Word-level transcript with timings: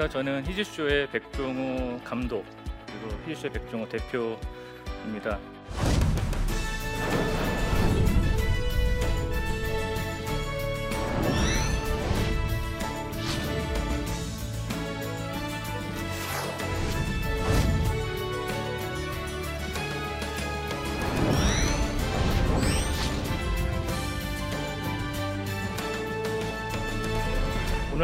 반갑습니다. 0.00 0.08
저는 0.08 0.46
히즈쇼의 0.46 1.10
백종호 1.10 2.00
감독 2.02 2.44
그리고 2.86 3.18
히즈쇼의 3.26 3.52
백종호 3.52 3.88
대표입니다. 3.88 5.38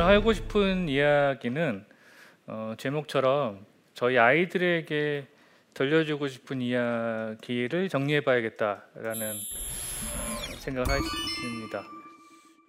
하고 0.07 0.33
싶은 0.33 0.89
이야기는 0.89 1.85
어, 2.47 2.75
제목처럼 2.79 3.67
저희 3.93 4.19
아이들에게 4.19 5.27
들려주고 5.75 6.29
싶은 6.29 6.63
이야기를 6.63 7.89
정리해봐야겠다라는 7.89 9.35
생각을 10.61 10.89
하십니다. 10.89 11.85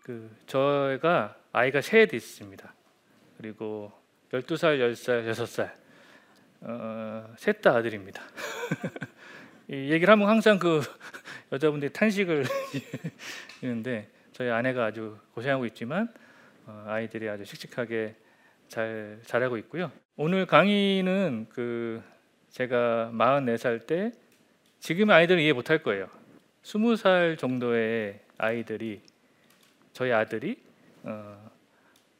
그 0.04 0.36
저희가 0.48 1.36
아이가 1.54 1.82
셋 1.82 2.14
있습니다. 2.14 2.74
그리고 3.38 3.92
12살, 4.32 4.80
10살, 4.80 5.32
6살 5.32 5.72
어, 6.62 7.34
셋다 7.38 7.76
아들입니다. 7.76 8.22
이 9.70 9.92
얘기를 9.92 10.12
하면 10.12 10.28
항상 10.28 10.58
그 10.58 10.82
여자분들이 11.52 11.94
탄식을 11.94 12.46
하는데 13.62 14.10
저희 14.34 14.50
아내가 14.50 14.86
아주 14.86 15.18
고생하고 15.34 15.66
있지만 15.68 16.08
어, 16.08 16.26
아이들이 16.86 17.30
아주 17.30 17.46
씩씩하게 17.46 18.16
잘 18.68 19.20
자라고 19.26 19.58
있고요. 19.58 19.92
오늘 20.16 20.46
강의는 20.46 21.48
그 21.50 22.02
제가 22.50 23.12
44살 23.14 23.88
때 23.88 24.12
지금 24.80 25.10
아이들은 25.10 25.42
이해 25.42 25.54
못할 25.54 25.82
거예요. 25.84 26.10
20살 26.64 27.38
정도의 27.38 28.20
아이들이 28.38 29.02
저희 29.94 30.12
아들이 30.12 30.62
어, 31.04 31.50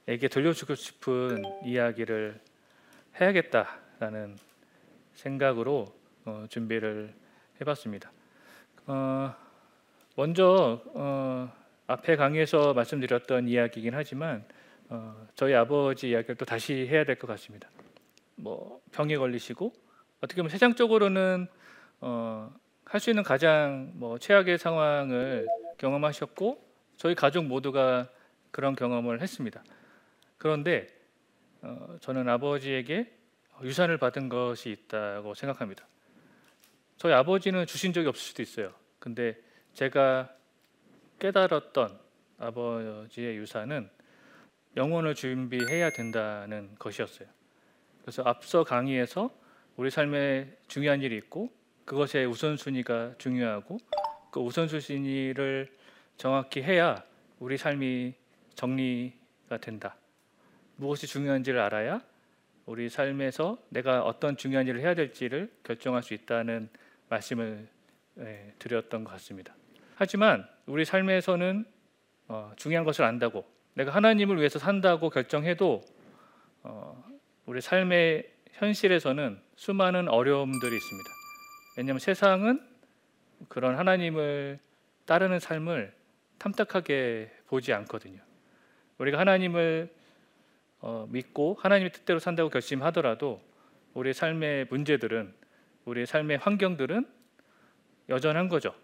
에게 0.08 0.28
들려주고 0.28 0.76
싶은 0.76 1.44
이야기를 1.66 2.40
해야겠다라는 3.20 4.38
생각으로 5.16 5.94
어, 6.26 6.46
준비를 6.50 7.14
해봤습니다. 7.60 8.12
어, 8.86 9.36
먼저 10.16 10.82
어, 10.94 11.52
앞에 11.88 12.16
강의에서 12.16 12.74
말씀드렸던 12.74 13.48
이야기이긴 13.48 13.94
하지만 13.94 14.46
어, 14.90 15.28
저희 15.36 15.54
아버지 15.54 16.10
이야기를 16.10 16.36
또 16.36 16.46
다시 16.46 16.74
해야 16.88 17.04
될 17.04 17.16
것 17.18 17.28
같습니다. 17.28 17.70
뭐 18.36 18.82
병에 18.92 19.16
걸리시고 19.18 19.74
어떻게 20.22 20.42
보면 20.42 20.50
세상적으로는 20.50 21.48
어, 22.02 22.54
할 22.86 23.00
수 23.02 23.10
있는 23.10 23.24
가장 23.24 23.92
뭐 23.96 24.18
최악의 24.18 24.58
상황을 24.58 25.46
경험하셨고 25.78 26.66
저희 26.98 27.16
가족 27.16 27.46
모두가 27.46 28.08
그런 28.52 28.76
경험을 28.76 29.22
했습니다. 29.22 29.62
그런데 30.38 30.88
어, 31.62 31.98
저는 32.00 32.30
아버지에게 32.30 33.14
유산을 33.64 33.98
받은 33.98 34.30
것이 34.30 34.70
있다고 34.70 35.34
생각합니다. 35.34 35.86
저희 36.98 37.12
아버지는 37.14 37.66
주신 37.66 37.92
적이 37.92 38.08
없을 38.08 38.22
수도 38.24 38.42
있어요. 38.42 38.72
근데 39.00 39.36
제가 39.74 40.30
깨달았던 41.20 42.00
아버지의 42.40 43.38
유산은 43.38 43.90
영혼을 44.76 45.16
준비해야 45.16 45.90
된다는 45.90 46.76
것이었어요. 46.78 47.28
그래서 48.02 48.24
앞서 48.24 48.64
강의에서 48.64 49.32
우리 49.76 49.90
삶에 49.90 50.56
중요한 50.68 51.02
일이 51.02 51.18
있고 51.18 51.52
그것의 51.86 52.26
우선순위가 52.28 53.16
중요하고 53.18 53.80
그 54.32 54.40
우선순위를 54.40 55.76
정확히 56.18 56.62
해야 56.62 57.04
우리 57.40 57.58
삶이 57.58 58.14
정리가 58.56 59.58
된다. 59.62 59.96
무엇이 60.76 61.08
중요한지를 61.08 61.60
알아야 61.60 62.02
우리 62.66 62.90
삶에서 62.90 63.58
내가 63.70 64.04
어떤 64.04 64.38
중요한 64.38 64.68
일을 64.68 64.82
해야 64.82 64.94
될지를 64.94 65.52
결정할 65.64 66.04
수 66.04 66.14
있다는 66.14 66.70
말씀을 67.10 67.68
예, 68.20 68.54
드렸던 68.60 69.04
것 69.04 69.12
같습니다. 69.12 69.56
하지만 70.00 70.48
우리 70.68 70.86
삶에서는 70.86 71.66
어, 72.28 72.52
중요한 72.56 72.86
것을 72.86 73.04
안다고 73.04 73.46
내가 73.74 73.92
하나님을 73.92 74.38
위해서 74.38 74.60
산다고 74.60 75.10
결정해도 75.10 75.84
어, 76.62 77.04
우리 77.48 77.62
삶의 77.62 78.32
현실에서는 78.54 79.42
수많은 79.56 80.08
어려움들이 80.08 80.76
있습니다. 80.76 81.10
왜냐하면 81.78 82.00
세상은 82.00 82.62
그런 83.50 83.76
하나님을 83.76 84.60
따르는 85.06 85.40
삶을 85.40 85.94
탐탁하게 86.38 87.32
보지 87.48 87.74
않거든요. 87.74 88.20
우리가 89.00 89.18
하나님을 89.18 89.92
어, 90.80 91.08
믿고 91.10 91.58
하나님의 91.60 91.92
뜻대로 91.92 92.20
산다고 92.20 92.50
결심하더라도 92.50 93.42
우리 93.96 94.14
삶의 94.14 94.68
문제들은 94.70 95.34
우리 95.86 96.06
삶의 96.06 96.38
환경들은 96.38 97.08
여전한 98.10 98.48
거죠. 98.48 98.76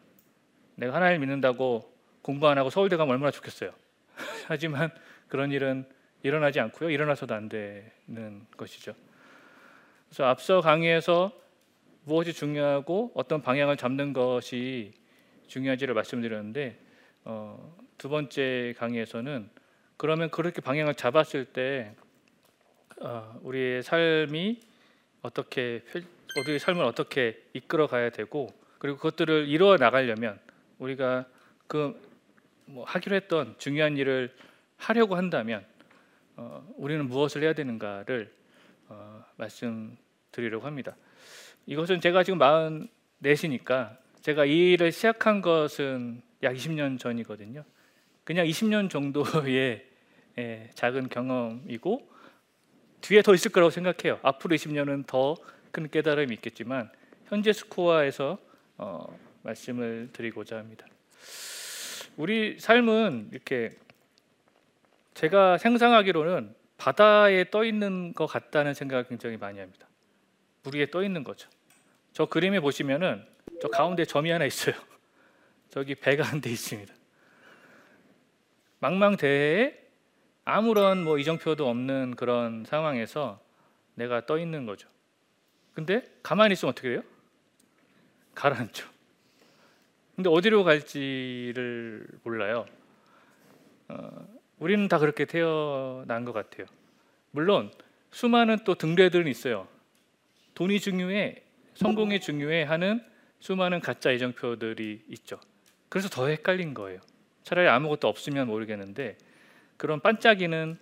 내가 0.75 0.95
하나님 0.95 1.22
믿는다고 1.22 1.91
공부 2.22 2.47
안 2.47 2.57
하고 2.57 2.69
서울대 2.69 2.95
가면 2.95 3.13
얼마나 3.13 3.31
좋겠어요. 3.31 3.72
하지만 4.47 4.91
그런 5.28 5.51
일은 5.51 5.85
일어나지 6.23 6.59
않고요. 6.59 6.89
일어나서도 6.89 7.34
안 7.34 7.50
되는 7.50 8.45
것이죠. 8.56 8.94
그래서 10.07 10.25
앞서 10.25 10.61
강의에서 10.61 11.31
무엇이 12.06 12.34
중요하고 12.34 13.11
어떤 13.16 13.41
방향을 13.41 13.78
잡는 13.78 14.13
것이 14.13 14.94
중요한지를 15.47 15.94
말씀드렸는데 15.94 16.79
어, 17.25 17.78
두 17.97 18.09
번째 18.09 18.73
강의에서는 18.78 19.50
그러면 19.97 20.29
그렇게 20.29 20.61
방향을 20.61 20.95
잡았을 20.95 21.45
때 21.45 21.95
어, 23.01 23.40
우리의 23.41 23.84
삶이 23.84 24.59
어떻게 25.22 25.84
우리의 26.41 26.59
삶을 26.59 26.84
어떻게 26.84 27.41
이끌어 27.53 27.88
가야 27.88 28.09
되고 28.09 28.53
그리고 28.79 28.97
그것들을 28.97 29.47
이루어 29.47 29.78
나가려면 29.78 30.40
우리가 30.79 31.25
그 31.67 32.13
뭐 32.66 32.85
하기로 32.85 33.16
했던 33.16 33.56
중요한 33.57 33.97
일을 33.97 34.34
하려고 34.78 35.16
한다면 35.16 35.66
어, 36.35 36.67
우리는 36.78 37.07
무엇을 37.07 37.44
해야 37.44 37.53
되는가를 37.53 38.31
어, 38.88 39.23
말씀드리려고 39.38 40.66
합니다. 40.66 40.95
이것은 41.66 42.01
제가 42.01 42.23
지금 42.23 42.39
44이니까 42.39 43.97
제가 44.22 44.45
이 44.45 44.73
일을 44.73 44.91
시작한 44.91 45.41
것은 45.41 46.22
약 46.44 46.53
20년 46.53 47.00
전이거든요. 47.00 47.63
그냥 48.23 48.45
20년 48.45 48.90
정도의 48.90 49.85
예, 50.40 50.69
작은 50.73 51.09
경험이고 51.09 52.09
뒤에 53.01 53.22
더 53.22 53.35
있을 53.35 53.51
거라고 53.51 53.69
생각해요. 53.69 54.19
앞으로 54.23 54.55
20년은 54.55 55.05
더 55.05 55.35
큰 55.73 55.90
깨달음이 55.90 56.35
있겠지만 56.35 56.91
현재 57.25 57.51
스코어에서 57.51 58.38
어, 58.78 59.19
말씀을 59.43 60.09
드리고자 60.13 60.57
합니다. 60.57 60.85
우리 62.17 62.59
삶은 62.59 63.29
이렇게 63.31 63.72
제가 65.13 65.57
상상하기로는 65.57 66.55
바다에 66.78 67.49
떠 67.49 67.63
있는 67.63 68.13
것 68.13 68.25
같다는 68.25 68.73
생각을 68.73 69.05
굉장히 69.07 69.37
많이 69.37 69.59
합니다. 69.59 69.87
물 70.63 70.75
위에 70.75 70.90
떠 70.90 71.03
있는 71.03 71.23
거죠. 71.23 71.49
저 72.13 72.25
그림에 72.25 72.59
보시면은 72.59 73.25
저 73.61 73.67
가운데 73.67 74.05
점이 74.05 74.29
하나 74.29 74.45
있어요. 74.45 74.75
저기 75.69 75.95
배가 75.95 76.23
한 76.23 76.41
대 76.41 76.49
있습니다. 76.49 76.93
망망대해에 78.79 79.81
아무런 80.45 81.03
뭐 81.03 81.17
이정표도 81.17 81.69
없는 81.69 82.16
그런 82.16 82.66
상황에서 82.66 83.41
내가 83.95 84.25
떠 84.25 84.37
있는 84.37 84.66
거죠. 84.66 84.90
근데 85.73 86.03
가만히 86.22 86.53
있으면 86.53 86.72
어떻게 86.72 86.90
돼요? 86.90 87.03
가라앉죠. 88.35 88.92
근데 90.16 90.30
어디로 90.30 90.64
갈지를 90.64 92.08
몰라요. 92.24 92.66
어, 93.88 94.28
우리는 94.60 94.88
다 94.88 95.00
그렇게 95.00 95.26
태어난 95.26 96.24
것 96.24 96.34
같아요. 96.34 96.68
물론 97.32 97.72
수많은 98.12 98.60
또 98.64 98.76
등대들은 98.76 99.28
있어요. 99.28 99.68
돈이 100.54 100.80
중요해, 100.80 101.42
성공이 101.76 102.20
중요해 102.20 102.64
하는 102.64 103.04
수많은 103.40 103.80
가짜 103.80 104.12
이정표들이 104.12 105.04
있죠. 105.10 105.40
그래서 105.90 106.10
더 106.10 106.28
헷갈린 106.28 106.74
거예요. 106.74 107.00
차라리 107.44 107.68
아무것도 107.68 108.08
없으면 108.08 108.48
모르겠는데 108.48 109.18
그런 109.78 110.00
반짝이는 110.00 110.78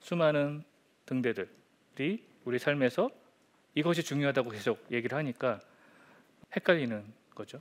수많은 0.00 0.62
등대들이 1.06 2.22
우리 2.44 2.58
삶에서 2.58 3.10
이것이 3.74 4.02
중요하다고 4.02 4.50
계속 4.50 4.86
얘기를 4.92 5.16
하니까 5.16 5.60
헷갈리는 6.54 7.04
거죠. 7.34 7.60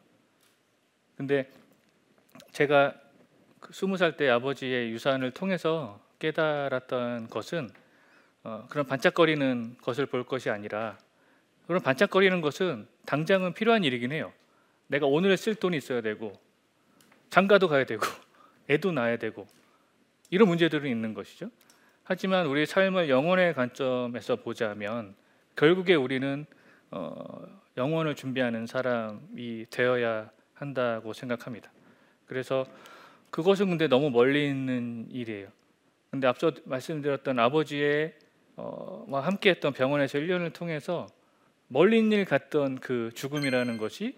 근데 1.17 1.49
제가 2.51 2.93
그 3.59 3.73
스무 3.73 3.97
살 3.97 4.17
때 4.17 4.29
아버지의 4.29 4.91
유산을 4.91 5.31
통해서 5.31 5.99
깨달았던 6.19 7.29
것은 7.29 7.69
어, 8.43 8.65
그런 8.69 8.85
반짝거리는 8.85 9.77
것을 9.81 10.05
볼 10.05 10.25
것이 10.25 10.49
아니라 10.49 10.97
그런 11.67 11.81
반짝거리는 11.81 12.41
것은 12.41 12.87
당장은 13.05 13.53
필요한 13.53 13.83
일이긴 13.83 14.11
해요. 14.11 14.33
내가 14.87 15.05
오늘 15.07 15.37
쓸 15.37 15.55
돈이 15.55 15.77
있어야 15.77 16.01
되고 16.01 16.33
장가도 17.29 17.67
가야 17.67 17.85
되고 17.85 18.01
애도 18.69 18.91
낳아야 18.91 19.17
되고 19.17 19.47
이런 20.29 20.47
문제들은 20.49 20.89
있는 20.89 21.13
것이죠. 21.13 21.49
하지만 22.03 22.47
우리 22.47 22.65
삶을 22.65 23.09
영혼의 23.09 23.53
관점에서 23.53 24.35
보자면 24.37 25.15
결국에 25.55 25.95
우리는 25.95 26.45
어, 26.91 27.15
영혼을 27.77 28.15
준비하는 28.15 28.67
사람이 28.67 29.67
되어야 29.69 30.29
한다고 30.63 31.13
생각합니다. 31.13 31.71
그래서 32.25 32.65
그것은 33.29 33.69
근데 33.69 33.87
너무 33.87 34.09
멀리 34.09 34.47
있는 34.47 35.07
일이에요. 35.11 35.49
근데 36.09 36.27
앞서 36.27 36.51
말씀드렸던 36.65 37.39
아버지의 37.39 38.13
어, 38.55 39.05
함께했던 39.09 39.73
병원에서 39.73 40.19
1년을 40.19 40.53
통해서 40.53 41.07
멀리 41.67 41.97
일 41.99 42.25
같던 42.25 42.79
그 42.79 43.09
죽음이라는 43.15 43.77
것이 43.77 44.15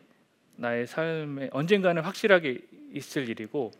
나의 0.57 0.87
삶에 0.87 1.49
언젠가는 1.51 2.01
확실하게 2.01 2.59
있을 2.91 3.29
일이고 3.29 3.71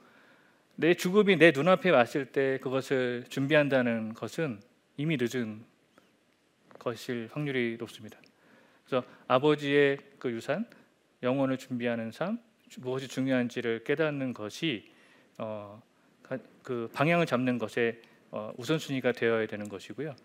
내 0.76 0.94
죽음이 0.94 1.38
내 1.38 1.52
눈앞에 1.52 1.90
왔을 1.90 2.26
때 2.26 2.58
그것을 2.62 3.26
준비한다는 3.30 4.14
것은 4.14 4.62
이미 4.98 5.18
늦은 5.20 5.64
것일 6.80 7.30
확률이 7.32 7.78
높습니다. 7.80 8.18
그래서 8.86 9.06
아버지의 9.28 9.98
그 10.20 10.32
유산, 10.32 10.66
영혼을 11.24 11.58
준비하는 11.58 12.12
삶, 12.12 12.40
무엇이 12.80 13.08
중요한지를 13.08 13.84
깨닫는 13.84 14.34
것이 14.34 14.92
어, 15.38 15.82
그 16.64 16.90
방향을 16.94 17.26
잡는 17.26 17.58
것에 17.58 18.02
어, 18.32 18.54
우선순위가 18.58 19.14
되어야 19.14 19.48
되는 19.48 19.70
것이고요. 19.70 20.16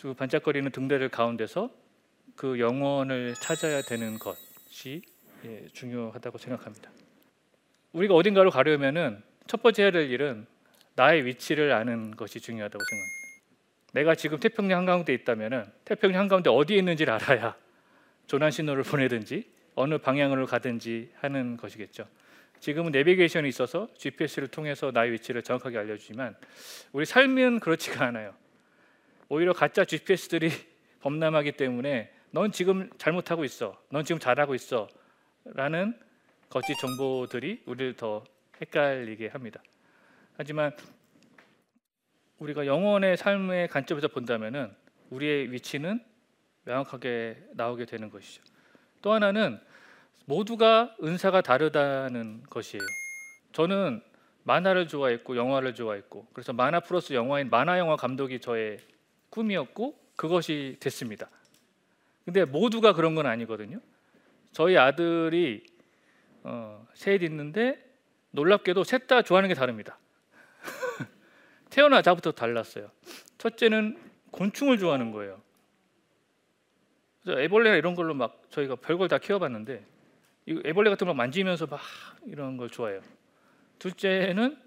그 0.00 0.14
반짝거리는 0.14 0.70
등대를 0.70 1.08
가운데서 1.08 1.70
그 2.34 2.58
영혼을 2.58 3.34
찾아야 3.34 3.82
되는 3.82 4.18
것이 4.18 5.02
예, 5.44 5.66
중요하다고 5.72 6.38
생각합니다. 6.38 6.90
우리가 7.92 8.14
어딘가로 8.14 8.50
가려면은 8.50 9.22
첫 9.46 9.62
번째 9.62 9.82
해야 9.82 9.90
될 9.90 10.10
일은 10.10 10.46
나의 10.94 11.26
위치를 11.26 11.72
아는 11.72 12.12
것이 12.12 12.40
중요하다고 12.40 12.82
생각합니다. 12.82 13.22
내가 13.92 14.14
지금 14.14 14.40
태평양 14.40 14.78
한가운데 14.78 15.12
있다면은 15.12 15.64
태평양 15.84 16.20
한가운데 16.20 16.48
어디에 16.48 16.78
있는지를 16.78 17.12
알아야 17.14 17.56
조난 18.26 18.50
신호를 18.50 18.84
보내든지 18.84 19.50
어느 19.74 19.98
방향으로 19.98 20.46
가든지 20.46 21.10
하는 21.16 21.56
것이겠죠. 21.56 22.06
지금은 22.60 22.92
내비게이션이 22.92 23.48
있어서 23.48 23.88
GPS를 23.96 24.48
통해서 24.48 24.92
나의 24.92 25.12
위치를 25.12 25.42
정확하게 25.42 25.78
알려주지만 25.78 26.36
우리 26.92 27.04
삶은 27.04 27.60
그렇지가 27.60 28.04
않아요. 28.06 28.34
오히려 29.28 29.52
가짜 29.52 29.84
GPS들이 29.84 30.50
범람하기 31.00 31.52
때문에 31.52 32.12
넌 32.30 32.52
지금 32.52 32.88
잘못하고 32.98 33.44
있어. 33.44 33.80
넌 33.90 34.04
지금 34.04 34.18
잘하고 34.20 34.54
있어. 34.54 34.88
라는 35.44 35.98
거짓 36.48 36.78
정보들이 36.78 37.62
우리를 37.66 37.96
더 37.96 38.22
헷갈리게 38.60 39.28
합니다. 39.28 39.60
하지만 40.36 40.70
우리가 42.38 42.66
영혼의 42.66 43.16
삶의 43.16 43.68
관점에서 43.68 44.08
본다면은 44.08 44.72
우리의 45.10 45.50
위치는 45.50 46.00
명확하게 46.64 47.38
나오게 47.54 47.86
되는 47.86 48.08
것이죠. 48.10 48.42
또 49.02 49.12
하나는 49.12 49.60
모두가 50.24 50.96
은사가 51.02 51.40
다르다는 51.42 52.44
것이에요. 52.48 52.82
저는 53.52 54.02
만화를 54.44 54.88
좋아했고 54.88 55.36
영화를 55.36 55.74
좋아했고 55.74 56.28
그래서 56.32 56.52
만화 56.52 56.80
플러스 56.80 57.12
영화인 57.12 57.50
만화 57.50 57.78
영화 57.78 57.96
감독이 57.96 58.40
저의 58.40 58.78
꿈이었고 59.30 59.98
그것이 60.16 60.76
됐습니다. 60.80 61.28
근데 62.24 62.44
모두가 62.44 62.92
그런 62.92 63.14
건 63.14 63.26
아니거든요. 63.26 63.80
저희 64.52 64.76
아들이 64.76 65.64
어, 66.44 66.86
셋 66.94 67.22
있는데 67.22 67.92
놀랍게도 68.30 68.84
셋 68.84 69.06
다 69.06 69.22
좋아하는 69.22 69.48
게 69.48 69.54
다릅니다. 69.54 69.98
태어나자부터 71.70 72.32
달랐어요. 72.32 72.90
첫째는 73.38 73.98
곤충을 74.30 74.78
좋아하는 74.78 75.10
거예요. 75.10 75.40
애벌레나 77.28 77.76
이런 77.76 77.94
걸로 77.94 78.14
막 78.14 78.42
저희가 78.50 78.76
별걸 78.76 79.08
다 79.08 79.18
키워봤는데 79.18 79.84
이 80.46 80.60
애벌레 80.64 80.90
같은 80.90 81.06
걸 81.06 81.14
만지면서 81.14 81.66
막 81.66 81.80
이런 82.26 82.56
걸 82.56 82.68
좋아해요. 82.68 83.00
둘째는 83.78 84.58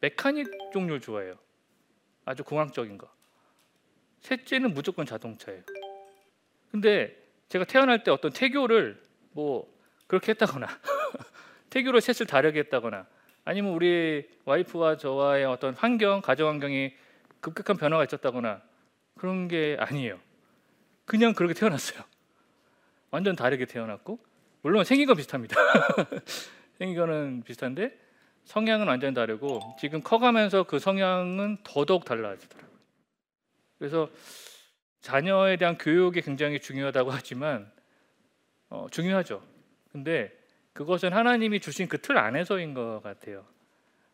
메카닉 0.00 0.72
종류를 0.72 1.00
좋아해요. 1.00 1.36
아주 2.24 2.44
공학적인 2.44 2.98
거. 2.98 3.08
셋째는 4.20 4.74
무조건 4.74 5.06
자동차예요. 5.06 5.62
근데 6.70 7.16
제가 7.48 7.64
태어날 7.64 8.02
때 8.02 8.10
어떤 8.10 8.32
태교를 8.32 9.00
뭐 9.32 9.72
그렇게 10.06 10.32
했다거나 10.32 10.66
태교로 11.70 12.00
셋을 12.00 12.26
다르게 12.26 12.60
했다거나 12.60 13.06
아니면 13.44 13.72
우리 13.72 14.28
와이프와 14.44 14.96
저와의 14.96 15.44
어떤 15.44 15.74
환경, 15.74 16.20
가정 16.20 16.48
환경이 16.48 16.92
급격한 17.40 17.76
변화가 17.76 18.04
있었다거나 18.04 18.60
그런 19.16 19.46
게 19.48 19.76
아니에요. 19.78 20.18
그냥 21.06 21.32
그렇게 21.32 21.54
태어났어요. 21.54 22.02
완전 23.10 23.34
다르게 23.36 23.64
태어났고 23.64 24.18
물론 24.62 24.84
생긴 24.84 25.06
건 25.06 25.16
비슷합니다. 25.16 25.56
생긴 26.78 26.96
거는 26.98 27.42
비슷한데 27.44 27.98
성향은 28.44 28.86
완전 28.86 29.14
다르고 29.14 29.76
지금 29.80 30.02
커가면서 30.02 30.64
그 30.64 30.78
성향은 30.78 31.58
더더욱 31.64 32.04
달라지더라고요. 32.04 32.76
그래서 33.78 34.10
자녀에 35.00 35.56
대한 35.56 35.78
교육이 35.78 36.20
굉장히 36.22 36.60
중요하다고 36.60 37.10
하지만 37.12 37.70
어, 38.68 38.86
중요하죠. 38.90 39.42
근데 39.92 40.36
그것은 40.72 41.12
하나님이 41.12 41.60
주신 41.60 41.88
그 41.88 41.98
틀 41.98 42.18
안에서인 42.18 42.74
것 42.74 43.00
같아요. 43.02 43.46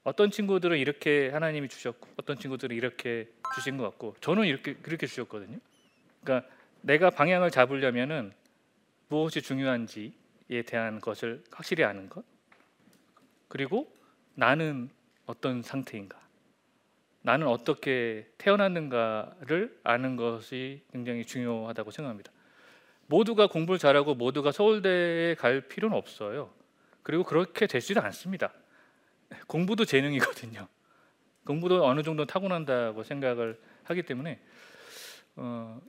어떤 0.05 0.31
친구들은 0.31 0.79
이렇게 0.79 1.31
하나님이 1.31 1.69
주셨고 1.69 2.09
어떤 2.17 2.39
친구들은 2.39 2.77
이렇게 2.77 3.29
주신 3.55 3.77
것 3.77 3.85
같고 3.85 4.17
저는 4.21 4.45
이렇게 4.47 4.75
그렇게 4.75 5.07
주셨거든요. 5.07 5.59
그러니까 6.23 6.49
내가 6.83 7.11
방향을 7.11 7.51
잡으려면은 7.51 8.33
무엇이 9.09 9.43
중요한지에 9.43 10.63
대한 10.67 11.01
것을 11.01 11.43
확실히 11.51 11.85
아는 11.85 12.09
것 12.09 12.25
그리고 13.49 13.93
나는 14.35 14.91
어떤 15.27 15.63
상태인가 15.63 16.21
나는 17.23 17.47
어떻게 17.47 18.29
태어났는가를 18.39 19.81
아는 19.85 20.17
것이 20.17 20.83
굉장히 20.93 21.25
중요하다고 21.25 21.93
생각합니다. 21.93 22.33
모두가 23.07 23.47
공부를 23.47 23.79
잘하고 23.79 24.15
모두가 24.15 24.51
서울대에 24.51 25.37
갈 25.37 25.61
필요는 25.61 25.97
없어요. 25.97 26.53
그리고 27.03 27.23
그렇게 27.23 27.67
되지도 27.67 28.01
않습니다. 28.01 28.53
공부도 29.47 29.85
재능이거든요. 29.85 30.67
공부도 31.47 31.85
어느 31.85 32.03
정도 32.03 32.25
타고난다고 32.25 33.03
생각을 33.05 33.61
하기 33.85 34.03
때문에 34.03 34.41
어, 35.37 35.81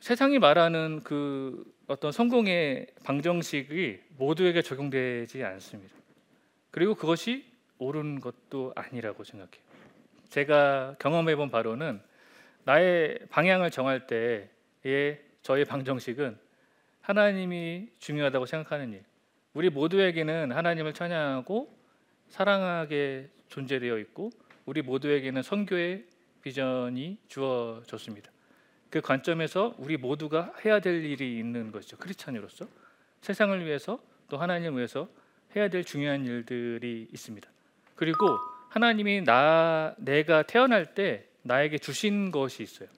세상이 0.00 0.38
말하는 0.38 1.02
그 1.02 1.64
어떤 1.86 2.12
성공의 2.12 2.88
방정식이 3.04 4.00
모두에게 4.18 4.62
적용되지 4.62 5.42
않습니다. 5.44 5.94
그리고 6.70 6.94
그것이 6.94 7.44
옳은 7.78 8.20
것도 8.20 8.72
아니라고 8.74 9.24
생각해요. 9.24 9.64
제가 10.28 10.96
경험해 10.98 11.36
본 11.36 11.50
바로는 11.50 12.00
나의 12.64 13.18
방향을 13.30 13.70
정할 13.70 14.06
때의 14.06 15.20
저의 15.42 15.64
방정식은 15.64 16.36
하나님이 17.00 17.88
중요하다고 18.00 18.46
생각하는 18.46 18.92
일. 18.92 19.04
우리 19.54 19.70
모두에게는 19.70 20.52
하나님을 20.52 20.92
찬양하고 20.92 21.72
사랑하게 22.28 23.30
존재되어 23.48 23.98
있고 23.98 24.30
우리 24.64 24.82
모두에게는 24.82 25.42
선교의 25.42 26.04
비전이 26.42 27.18
주어졌습니다. 27.28 28.35
그 28.90 29.00
관점에서 29.00 29.74
우리 29.78 29.96
모두가 29.96 30.54
해야 30.64 30.80
될 30.80 31.04
일이 31.04 31.38
있는 31.38 31.72
것이죠. 31.72 31.96
크리스찬으로서 31.96 32.66
세상을 33.20 33.64
위해서 33.64 33.98
또 34.28 34.38
하나님을 34.38 34.78
위해서 34.78 35.08
해야 35.54 35.68
될 35.68 35.84
중요한 35.84 36.24
일들이 36.24 37.08
있습니다. 37.12 37.48
그리고 37.94 38.38
하나님이 38.70 39.22
나 39.22 39.94
내가 39.98 40.42
태어날 40.42 40.94
때 40.94 41.26
나에게 41.42 41.78
주신 41.78 42.30
것이 42.30 42.62
있어요. 42.62 42.88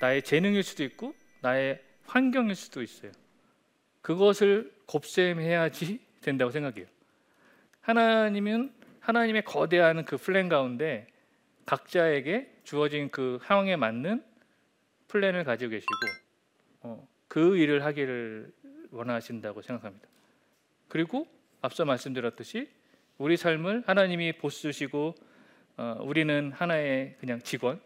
나의 0.00 0.22
재능일 0.22 0.62
수도 0.62 0.84
있고 0.84 1.14
나의 1.40 1.82
환경일 2.06 2.54
수도 2.54 2.82
있어요. 2.82 3.12
그것을 4.02 4.72
곱셈해야지 4.86 6.00
된다고 6.20 6.50
생각해요. 6.50 6.86
하나님은 7.80 8.72
하나님의 9.00 9.44
거대한 9.44 10.04
그 10.04 10.16
플랜 10.16 10.48
가운데 10.48 11.06
각자에게 11.66 12.60
주어진 12.64 13.10
그 13.10 13.38
상황에 13.44 13.76
맞는 13.76 14.22
플랜을 15.10 15.44
가지고 15.44 15.70
계시고 15.70 15.92
어, 16.82 17.08
그 17.28 17.56
일을 17.56 17.84
하기를 17.84 18.52
원하신다고 18.90 19.62
생각합니다. 19.62 20.08
그리고 20.88 21.26
앞서 21.60 21.84
말씀드렸듯이 21.84 22.70
우리 23.18 23.36
삶을 23.36 23.84
하나님이 23.86 24.34
보스시고 24.38 25.14
어, 25.76 25.98
우리는 26.02 26.52
하나의 26.52 27.16
그냥 27.20 27.40
직원이 27.40 27.80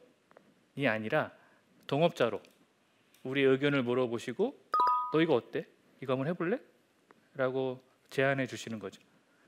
아니라 0.87 1.33
동업자로 1.87 2.41
우리 3.23 3.43
의견을 3.43 3.83
물어보시고 3.83 4.65
너 5.13 5.21
이거 5.21 5.35
어때? 5.35 5.67
이거 6.03 6.13
한번 6.13 6.29
해볼래? 6.29 6.59
라고 7.35 7.83
제안해 8.11 8.47
주시는 8.47 8.79
거죠. 8.79 9.01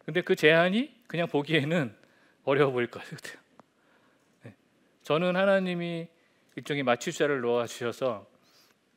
근데 0.05 0.23
그 0.23 0.35
제안이 0.35 0.95
그냥 1.07 1.29
보기에는 1.29 1.95
어려워 2.45 2.73
보일 2.73 2.89
것 2.89 3.03
같아요. 3.03 3.43
네. 4.45 4.55
저는 5.03 5.37
하나님이 5.37 6.09
일종의 6.57 6.83
마취자를 6.83 7.41
놓아 7.41 7.67
주셔서 7.67 8.27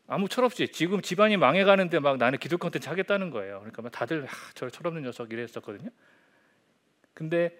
아무 0.07 0.27
철없이 0.27 0.69
지금 0.69 1.01
집안이 1.01 1.37
망해가는데 1.37 1.99
막 1.99 2.17
나는 2.17 2.39
기도 2.39 2.57
컨텐츠 2.57 2.89
하겠다는 2.89 3.29
거예요. 3.29 3.59
그러니까 3.59 3.83
막 3.83 3.91
다들 3.91 4.25
아, 4.25 4.31
저 4.55 4.69
철없는 4.69 5.03
녀석 5.03 5.31
이랬었거든요. 5.31 5.89
근데 7.13 7.55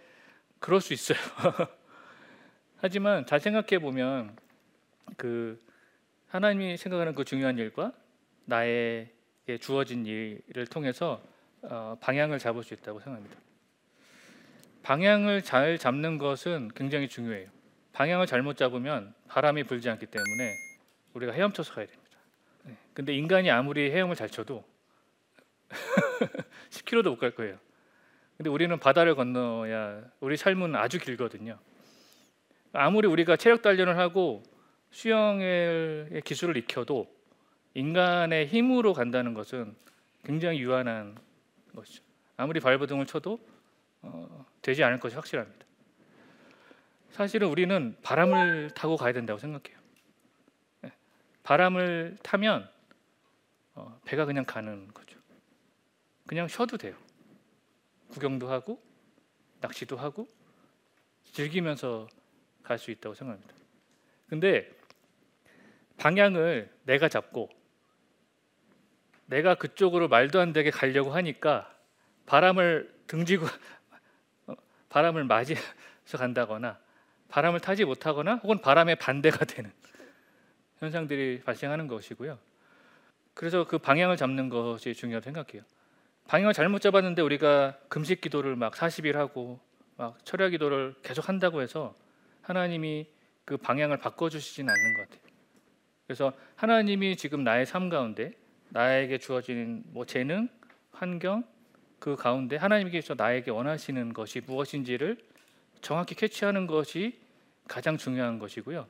그럴 0.59 0.81
수 0.81 0.93
있어요. 0.93 1.17
하지만 2.77 3.25
잘 3.25 3.39
생각해 3.39 3.79
보면 3.79 4.35
그 5.15 5.61
하나님이 6.29 6.77
생각하는 6.77 7.13
그 7.13 7.23
중요한 7.23 7.57
일과 7.57 7.93
나에게 8.45 9.57
주어진 9.59 10.05
일을 10.05 10.65
통해서 10.67 11.21
어, 11.61 11.97
방향을 11.99 12.39
잡을 12.39 12.63
수 12.63 12.73
있다고 12.73 12.99
생각합니다. 12.99 13.37
방향을 14.81 15.43
잘 15.43 15.77
잡는 15.77 16.17
것은 16.17 16.69
굉장히 16.73 17.07
중요해요. 17.09 17.58
방향을 17.99 18.27
잘못 18.27 18.55
잡으면 18.55 19.13
바람이 19.27 19.65
불지 19.65 19.89
않기 19.89 20.05
때문에 20.05 20.55
우리가 21.15 21.33
헤엄쳐서 21.33 21.73
가야 21.73 21.85
됩니다. 21.85 22.17
네. 22.63 22.77
근데 22.93 23.13
인간이 23.13 23.51
아무리 23.51 23.91
헤엄을 23.91 24.15
잘 24.15 24.29
쳐도 24.29 24.63
10km도 26.71 27.09
못 27.09 27.19
갈 27.19 27.31
거예요. 27.31 27.57
근데 28.37 28.49
우리는 28.49 28.79
바다를 28.79 29.15
건너야 29.15 30.01
우리 30.21 30.37
삶은 30.37 30.77
아주 30.77 30.97
길거든요. 30.97 31.59
아무리 32.71 33.05
우리가 33.09 33.35
체력 33.35 33.61
단련을 33.61 33.97
하고 33.97 34.43
수영의 34.91 36.21
기술을 36.23 36.55
익혀도 36.55 37.13
인간의 37.73 38.47
힘으로 38.47 38.93
간다는 38.93 39.33
것은 39.33 39.75
굉장히 40.23 40.61
유한한 40.61 41.17
것이죠. 41.75 42.01
아무리 42.37 42.61
발버둥을 42.61 43.07
쳐도 43.07 43.39
어, 44.03 44.45
되지 44.61 44.85
않을 44.85 45.01
것이 45.01 45.15
확실합니다. 45.15 45.68
사실은 47.11 47.47
우리는 47.49 47.97
바람을 48.01 48.71
타고 48.75 48.95
가야 48.95 49.13
된다고 49.13 49.39
생각해요. 49.39 49.79
바람을 51.43 52.17
타면 52.21 52.69
어, 53.73 53.99
배가 54.05 54.25
그냥 54.25 54.45
가는 54.45 54.87
거죠. 54.93 55.17
그냥 56.27 56.47
쉬어도 56.47 56.77
돼요. 56.77 56.95
구경도 58.09 58.49
하고 58.49 58.81
낚시도 59.61 59.97
하고 59.97 60.27
즐기면서 61.31 62.07
갈 62.63 62.77
수 62.77 62.91
있다고 62.91 63.15
생각합니다. 63.15 63.55
근데 64.27 64.71
방향을 65.97 66.71
내가 66.83 67.09
잡고 67.09 67.49
내가 69.25 69.55
그쪽으로 69.55 70.07
말도 70.07 70.39
안 70.39 70.53
되게 70.53 70.69
가려고 70.69 71.11
하니까 71.11 71.75
바람을 72.27 72.93
등지고 73.07 73.47
어, 74.47 74.53
바람을 74.89 75.23
맞이해서 75.23 76.17
간다거나 76.17 76.79
바람을 77.29 77.59
타지 77.59 77.85
못하거나 77.85 78.35
혹은 78.37 78.59
바람의 78.59 78.97
반대가 78.97 79.45
되는 79.45 79.71
현상들이 80.79 81.41
발생하는 81.45 81.87
것이고요. 81.87 82.37
그래서 83.33 83.65
그 83.65 83.77
방향을 83.77 84.17
잡는 84.17 84.49
것이 84.49 84.93
중요하다고 84.93 85.23
생각해요. 85.33 85.63
방향을 86.27 86.53
잘못 86.53 86.81
잡았는데 86.81 87.21
우리가 87.21 87.77
금식 87.87 88.21
기도를 88.21 88.55
막 88.55 88.73
40일 88.73 89.13
하고 89.13 89.59
막 89.95 90.17
철야 90.25 90.49
기도를 90.49 90.95
계속 91.01 91.27
한다고 91.27 91.61
해서 91.61 91.95
하나님이 92.41 93.07
그 93.45 93.57
방향을 93.57 93.97
바꿔 93.97 94.29
주시진 94.29 94.69
않는 94.69 94.93
것 94.93 95.01
같아요. 95.03 95.21
그래서 96.05 96.33
하나님이 96.55 97.17
지금 97.17 97.43
나의 97.43 97.65
삶 97.65 97.89
가운데 97.89 98.33
나에게 98.69 99.17
주어진 99.17 99.83
뭐 99.87 100.05
재능, 100.05 100.49
환경 100.91 101.43
그 101.99 102.15
가운데 102.15 102.55
하나님께서 102.55 103.15
나에게 103.17 103.51
원하시는 103.51 104.13
것이 104.13 104.41
무엇인지를 104.45 105.17
정확히 105.81 106.15
캐치하는 106.15 106.67
것이 106.67 107.19
가장 107.67 107.97
중요한 107.97 108.39
것이고요. 108.39 108.87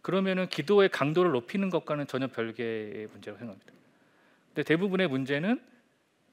그러면은 0.00 0.48
기도의 0.48 0.88
강도를 0.88 1.30
높이는 1.32 1.70
것과는 1.70 2.06
전혀 2.06 2.26
별개의 2.26 3.08
문제라고 3.08 3.38
생각합니다. 3.38 3.72
근데 4.48 4.62
대부분의 4.64 5.08
문제는 5.08 5.62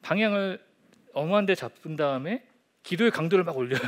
방향을 0.01 0.63
엄한데 1.13 1.55
잡은 1.55 1.95
다음에 1.95 2.45
기도의 2.83 3.11
강도를 3.11 3.43
막 3.43 3.57
올려요. 3.57 3.81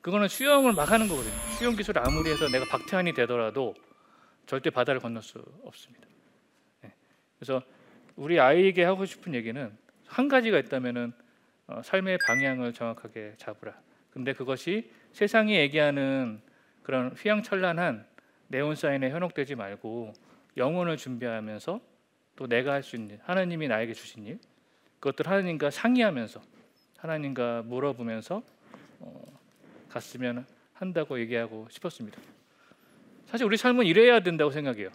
그거는 0.00 0.28
수영을 0.28 0.72
막 0.72 0.90
하는 0.90 1.08
거거든요. 1.08 1.34
수영 1.58 1.76
기술을 1.76 2.02
아무리 2.06 2.30
해서 2.30 2.48
내가 2.48 2.64
박태환이 2.66 3.12
되더라도 3.14 3.74
절대 4.46 4.70
바다를 4.70 5.00
건널 5.00 5.22
수 5.22 5.44
없습니다. 5.64 6.06
네. 6.82 6.94
그래서 7.38 7.62
우리 8.16 8.40
아이에게 8.40 8.84
하고 8.84 9.04
싶은 9.04 9.34
얘기는 9.34 9.76
한 10.06 10.28
가지가 10.28 10.58
있다면은 10.58 11.12
어, 11.66 11.82
삶의 11.84 12.18
방향을 12.26 12.72
정확하게 12.72 13.34
잡으라. 13.36 13.74
근데 14.10 14.32
그것이 14.32 14.90
세상이 15.12 15.56
얘기하는 15.56 16.40
그런 16.82 17.10
휘황찬란한 17.10 18.06
네온 18.48 18.74
사인에 18.74 19.10
현혹되지 19.10 19.54
말고 19.54 20.12
영혼을 20.56 20.96
준비하면서 20.96 21.80
또 22.36 22.46
내가 22.46 22.72
할 22.72 22.82
수 22.82 22.96
있는 22.96 23.18
하나님이 23.24 23.68
나에게 23.68 23.92
주신 23.92 24.24
일 24.24 24.38
그것들 25.00 25.26
하나님과 25.28 25.70
상의하면서 25.70 26.40
하나님과 26.98 27.62
물어보면서 27.62 28.42
어, 29.00 29.24
갔으면 29.88 30.46
한다고 30.72 31.18
얘기하고 31.20 31.68
싶었습니다. 31.70 32.20
사실 33.26 33.46
우리 33.46 33.56
삶은 33.56 33.86
이래야 33.86 34.20
된다고 34.20 34.50
생각해요. 34.50 34.90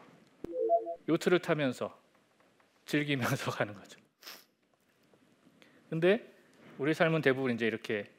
요트를 1.08 1.40
타면서 1.40 1.98
즐기면서 2.86 3.52
가는 3.52 3.74
거죠. 3.74 4.00
근데 5.90 6.34
우리 6.78 6.94
삶은 6.94 7.22
대부분 7.22 7.54
이제 7.54 7.68
이렇게 7.68 8.10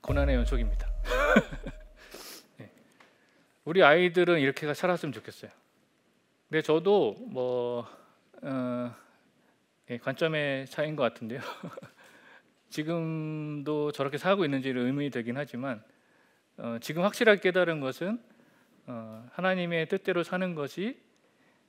고난의 0.00 0.34
연속입니다. 0.36 0.88
네. 2.58 2.70
우리 3.64 3.82
아이들은 3.82 4.40
이렇게 4.40 4.72
살았으면 4.72 5.12
좋겠어요. 5.12 5.50
근데 6.48 6.62
저도 6.62 7.16
뭐 7.28 7.86
어, 8.42 8.94
예, 9.90 9.98
관점의 9.98 10.66
차이인 10.66 10.96
것 10.96 11.02
같은데요. 11.02 11.40
지금도 12.70 13.92
저렇게 13.92 14.16
살고 14.16 14.44
있는지를 14.44 14.82
의문이 14.82 15.10
되긴 15.10 15.36
하지만 15.36 15.82
어, 16.56 16.78
지금 16.80 17.02
확실하게 17.02 17.40
깨달은 17.40 17.80
것은 17.80 18.22
어, 18.86 19.28
하나님의 19.32 19.88
뜻대로 19.88 20.22
사는 20.22 20.54
것이 20.54 20.98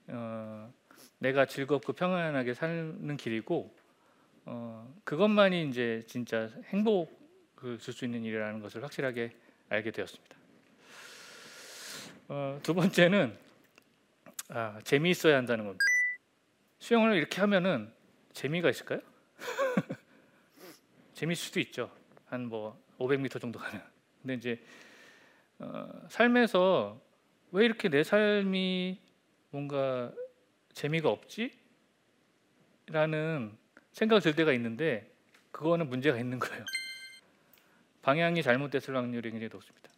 어, 0.08 0.72
내가 1.20 1.46
즐겁고 1.46 1.94
평안하게 1.94 2.54
사는 2.54 3.18
길이고 3.18 3.76
어, 4.46 4.94
그것만이 5.04 5.68
이제 5.68 6.04
진짜 6.08 6.50
행복을 6.68 7.21
줄 7.62 7.94
수 7.94 8.06
있는 8.06 8.24
일이라는 8.24 8.60
것을 8.60 8.84
확실하게 8.84 9.32
알게 9.70 9.91
되었습니다. 9.91 10.36
어, 12.30 12.60
두 12.63 12.74
번째는 12.74 13.38
아, 14.50 14.80
재미있어야 14.84 15.38
한다는 15.38 15.65
겁니다. 15.65 15.84
수영을 16.80 17.15
이렇게 17.15 17.39
하면은 17.41 17.91
재미가 18.34 18.70
있을까요? 18.70 19.00
재미있을 21.13 21.46
수도 21.46 21.60
있죠. 21.60 21.91
한 22.25 22.46
뭐 22.48 22.82
500m 22.98 23.39
정도 23.39 23.60
가는. 23.60 23.82
근데 24.22 24.34
이제 24.36 24.63
어, 25.60 25.89
삶에서 26.10 27.00
왜 27.51 27.65
이렇게 27.65 27.89
내 27.89 28.03
삶이 28.03 29.00
뭔가 29.51 30.12
재미가 30.74 31.10
없지? 31.10 31.51
라는 32.88 33.56
생각이 33.91 34.22
들 34.24 34.36
때가 34.36 34.53
있는데 34.53 35.12
그거는 35.51 35.89
문제가 35.89 36.18
있는 36.18 36.39
거예요. 36.39 36.65
방향이 38.01 38.41
잘못됐을 38.41 38.96
확률이 38.96 39.31
굉장히 39.31 39.50
높습니다. 39.51 39.89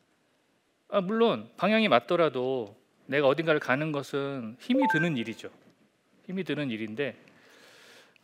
아, 0.89 1.01
물론 1.01 1.49
방향이 1.57 1.87
맞더라도 1.87 2.77
내가 3.05 3.27
어딘가를 3.27 3.59
가는 3.59 3.91
것은 3.91 4.57
힘이 4.59 4.83
드는 4.91 5.17
일이죠. 5.17 5.49
힘이 6.25 6.43
드는 6.43 6.69
일인데 6.69 7.17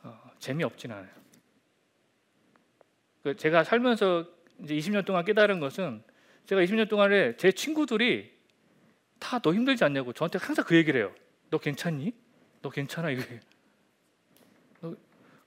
어, 0.03 0.19
재미없진 0.39 0.91
않아요. 0.91 1.09
그 3.24 3.36
제가 3.36 3.63
살면서 3.63 4.25
이제 4.63 4.75
20년 4.75 5.05
동안 5.05 5.25
깨달은 5.25 5.59
것은 5.59 6.03
제가 6.45 6.62
20년 6.62 6.89
동안에 6.89 7.38
제 7.38 7.51
친구들이 7.51 8.39
다 9.19 9.39
너 9.39 9.53
힘들지 9.53 9.83
않냐고 9.83 10.13
저한테 10.13 10.39
항상 10.39 10.65
그 10.65 10.75
얘기를 10.75 11.01
해요. 11.01 11.13
너 11.50 11.57
괜찮니? 11.57 12.13
너 12.62 12.69
괜찮아. 12.69 13.09
너, 14.81 14.95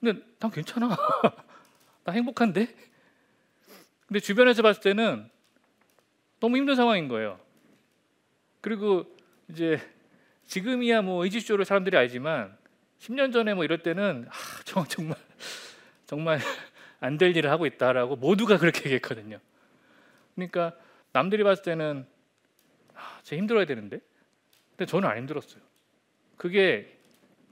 근데 0.00 0.22
난 0.38 0.50
괜찮아. 0.50 0.88
나 2.04 2.12
행복한데. 2.12 2.91
근데 4.12 4.21
주변에서 4.21 4.61
봤을 4.61 4.83
때는 4.83 5.26
너무 6.38 6.59
힘든 6.59 6.76
상황인 6.76 7.09
거예요. 7.09 7.40
그리고 8.61 9.07
이제 9.49 9.81
지금이야 10.45 11.00
뭐 11.00 11.25
의지쇼를 11.25 11.64
사람들이 11.64 11.97
알지만 11.97 12.54
10년 12.99 13.33
전에 13.33 13.54
뭐 13.54 13.64
이럴 13.64 13.83
때는 13.83 14.26
아, 14.28 14.85
정말 14.87 15.16
정말 16.04 16.40
안 17.00 17.16
될 17.16 17.35
일을 17.35 17.50
하고 17.50 17.64
있다라고 17.64 18.16
모두가 18.16 18.59
그렇게 18.59 18.81
얘기했거든요. 18.81 19.38
그러니까 20.35 20.76
남들이 21.14 21.42
봤을 21.42 21.62
때는 21.62 22.07
아, 22.95 23.19
쟤 23.23 23.38
힘들어야 23.38 23.64
되는데, 23.64 23.99
근데 24.76 24.85
저는 24.85 25.09
안 25.09 25.16
힘들었어요. 25.16 25.62
그게 26.37 26.99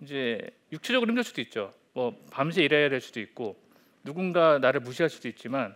이제 0.03 0.47
육체적으로 0.73 1.09
힘들 1.09 1.25
수도 1.25 1.41
있죠. 1.41 1.73
뭐 1.95 2.23
밤새 2.31 2.63
일해야 2.63 2.91
될 2.91 3.01
수도 3.01 3.19
있고 3.19 3.59
누군가 4.05 4.59
나를 4.59 4.81
무시할 4.81 5.09
수도 5.09 5.27
있지만 5.27 5.75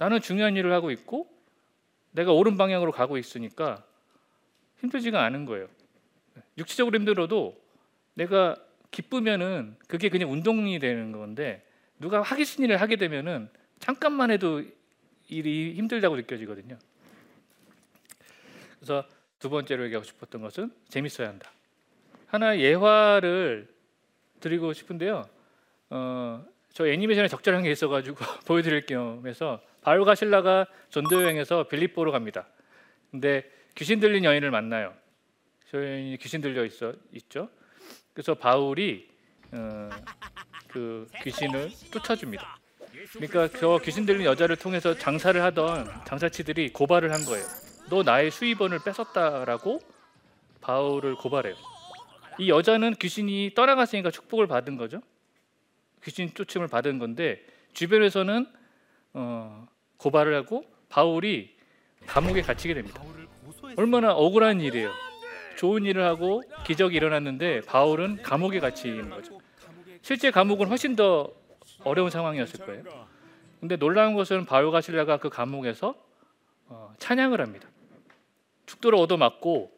나는 0.00 0.22
중요한 0.22 0.56
일을 0.56 0.72
하고 0.72 0.90
있고 0.90 1.28
내가 2.12 2.32
옳은 2.32 2.56
방향으로 2.56 2.90
가고 2.90 3.18
있으니까 3.18 3.84
힘들지가 4.78 5.22
않은 5.24 5.44
거예요. 5.44 5.68
육체적으로 6.56 6.96
힘들어도 6.96 7.62
내가 8.14 8.56
기쁘면은 8.90 9.76
그게 9.88 10.08
그냥 10.08 10.32
운동이 10.32 10.78
되는 10.78 11.12
건데 11.12 11.62
누가 11.98 12.22
하기 12.22 12.46
싫은 12.46 12.64
일을 12.64 12.80
하게 12.80 12.96
되면은 12.96 13.50
잠깐만 13.78 14.30
해도 14.30 14.64
일이 15.28 15.74
힘들다고 15.74 16.16
느껴지거든요. 16.16 16.78
그래서 18.76 19.06
두 19.38 19.50
번째로 19.50 19.84
얘기하고 19.84 20.06
싶었던 20.06 20.40
것은 20.40 20.72
재밌어야 20.88 21.28
한다. 21.28 21.52
하나의 22.28 22.62
예화를 22.62 23.68
드리고 24.40 24.72
싶은데요. 24.72 25.28
어, 25.90 26.46
저 26.72 26.88
애니메이션에 26.88 27.28
적절한 27.28 27.64
게 27.64 27.70
있어가지고 27.70 28.16
보여드릴 28.48 28.86
겸해서 28.86 29.60
바울과 29.82 30.14
신라가 30.14 30.66
전도 30.90 31.22
여행에서 31.22 31.68
빌립보로 31.68 32.12
갑니다. 32.12 32.46
근데 33.10 33.50
귀신 33.74 34.00
들린 34.00 34.24
여인을 34.24 34.50
만나요. 34.50 34.94
여인이 35.72 36.16
귀신 36.18 36.40
들려 36.40 36.64
있어 36.64 36.92
있죠. 37.12 37.48
그래서 38.12 38.34
바울이 38.34 39.08
어, 39.52 39.90
그 40.68 41.06
귀신을 41.22 41.70
쫓아줍니다. 41.92 42.58
그러니까 43.12 43.48
저 43.58 43.78
귀신 43.82 44.04
들린 44.04 44.24
여자를 44.24 44.56
통해서 44.56 44.94
장사를 44.94 45.40
하던 45.42 45.88
장사치들이 46.06 46.72
고발을 46.72 47.12
한 47.12 47.24
거예요. 47.24 47.44
너 47.88 48.02
나의 48.02 48.30
수입원을 48.30 48.80
뺏었다라고 48.84 49.80
바울을 50.60 51.16
고발해요. 51.16 51.54
이 52.38 52.48
여자는 52.48 52.94
귀신이 52.94 53.52
떠나갔으니까 53.54 54.10
축복을 54.10 54.46
받은 54.46 54.76
거죠. 54.76 55.00
귀신 56.04 56.32
쫓음을 56.32 56.68
받은 56.68 56.98
건데 56.98 57.44
주변에서는 57.72 58.46
어, 59.12 59.66
고발을 59.96 60.34
하고 60.34 60.64
바울이 60.88 61.56
감옥에 62.06 62.42
갇히게 62.42 62.74
됩니다. 62.74 63.02
얼마나 63.76 64.12
억울한 64.12 64.60
일이에요. 64.60 64.90
좋은 65.56 65.84
일을 65.84 66.04
하고 66.04 66.42
기적이 66.64 66.96
일어났는데 66.96 67.62
바울은 67.62 68.22
감옥에 68.22 68.60
갇히는 68.60 69.10
거죠. 69.10 69.40
실제 70.02 70.30
감옥은 70.30 70.68
훨씬 70.68 70.96
더 70.96 71.30
어려운 71.84 72.10
상황이었을 72.10 72.64
거예요. 72.64 72.84
근데 73.60 73.76
놀라운 73.76 74.14
것은 74.14 74.46
바울과 74.46 74.80
실라가 74.80 75.18
그 75.18 75.28
감옥에서 75.28 75.94
어, 76.66 76.92
찬양을 76.98 77.40
합니다. 77.40 77.68
죽도록 78.64 79.00
얻어맞고 79.02 79.70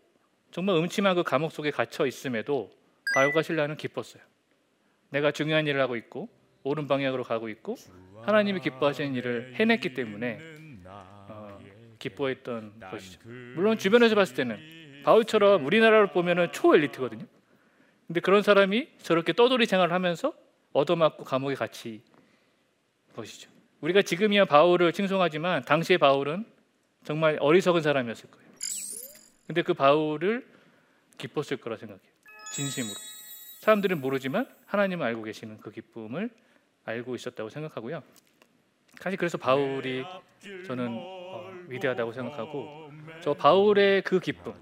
정말 0.53 0.77
음침한 0.77 1.17
그 1.17 1.23
감옥 1.23 1.51
속에 1.51 1.71
갇혀 1.71 2.07
있음에도 2.07 2.71
바울과 3.15 3.43
실라는 3.43 3.77
기뻤어요. 3.77 4.23
내가 5.11 5.33
중요한 5.33 5.67
일을 5.67 5.81
하고 5.81 5.97
있고 5.97 6.29
옳은 6.65 6.87
방향으로 6.87 7.25
가고 7.25 7.49
있고 7.49 7.77
하나님이 8.23 8.61
기뻐하시는 8.61 9.15
일을 9.15 9.55
해냈기 9.55 9.95
때문에 9.95 10.39
어, 10.87 11.59
기뻐했던 11.99 12.81
것이죠. 12.91 13.21
물론 13.55 13.79
주변에서 13.79 14.15
봤을 14.15 14.37
때는 14.37 14.59
바울처럼 15.05 15.67
우리나라를 15.67 16.09
보면은 16.09 16.53
초엘리트거든요. 16.53 17.27
근데 18.07 18.21
그런 18.21 18.43
사람이 18.43 18.89
저렇게 18.99 19.33
떠돌이 19.33 19.67
생활을 19.67 19.93
하면서 19.93 20.33
얻어맞고 20.73 21.25
감옥에 21.25 21.55
갇히 21.55 22.03
것이죠. 23.15 23.51
우리가 23.81 24.03
지금이야 24.03 24.45
바울을 24.45 24.93
칭송하지만 24.93 25.65
당시의 25.65 25.99
바울은 25.99 26.45
정말 27.05 27.37
어리석은 27.41 27.83
사람이었을 27.83 28.31
거예요. 28.31 28.49
근데 29.47 29.63
그 29.63 29.75
바울을 29.75 30.47
기뻤을 31.19 31.57
거라 31.61 31.77
생각해요. 31.77 32.13
진심으로. 32.55 32.95
사람들은 33.61 34.01
모르지만 34.01 34.47
하나님은 34.67 35.05
알고 35.07 35.23
계시는 35.25 35.59
그 35.59 35.71
기쁨을 35.71 36.31
알고 36.85 37.15
있었다고 37.15 37.49
생각하고요. 37.49 38.03
사실 38.99 39.19
그래서 39.19 39.39
바울이 39.39 40.05
저는 40.67 40.89
어, 40.91 41.51
위대하다고 41.69 42.13
생각하고 42.13 42.91
저 43.21 43.35
바울의 43.35 44.03
그 44.03 44.21
기쁨, 44.21 44.55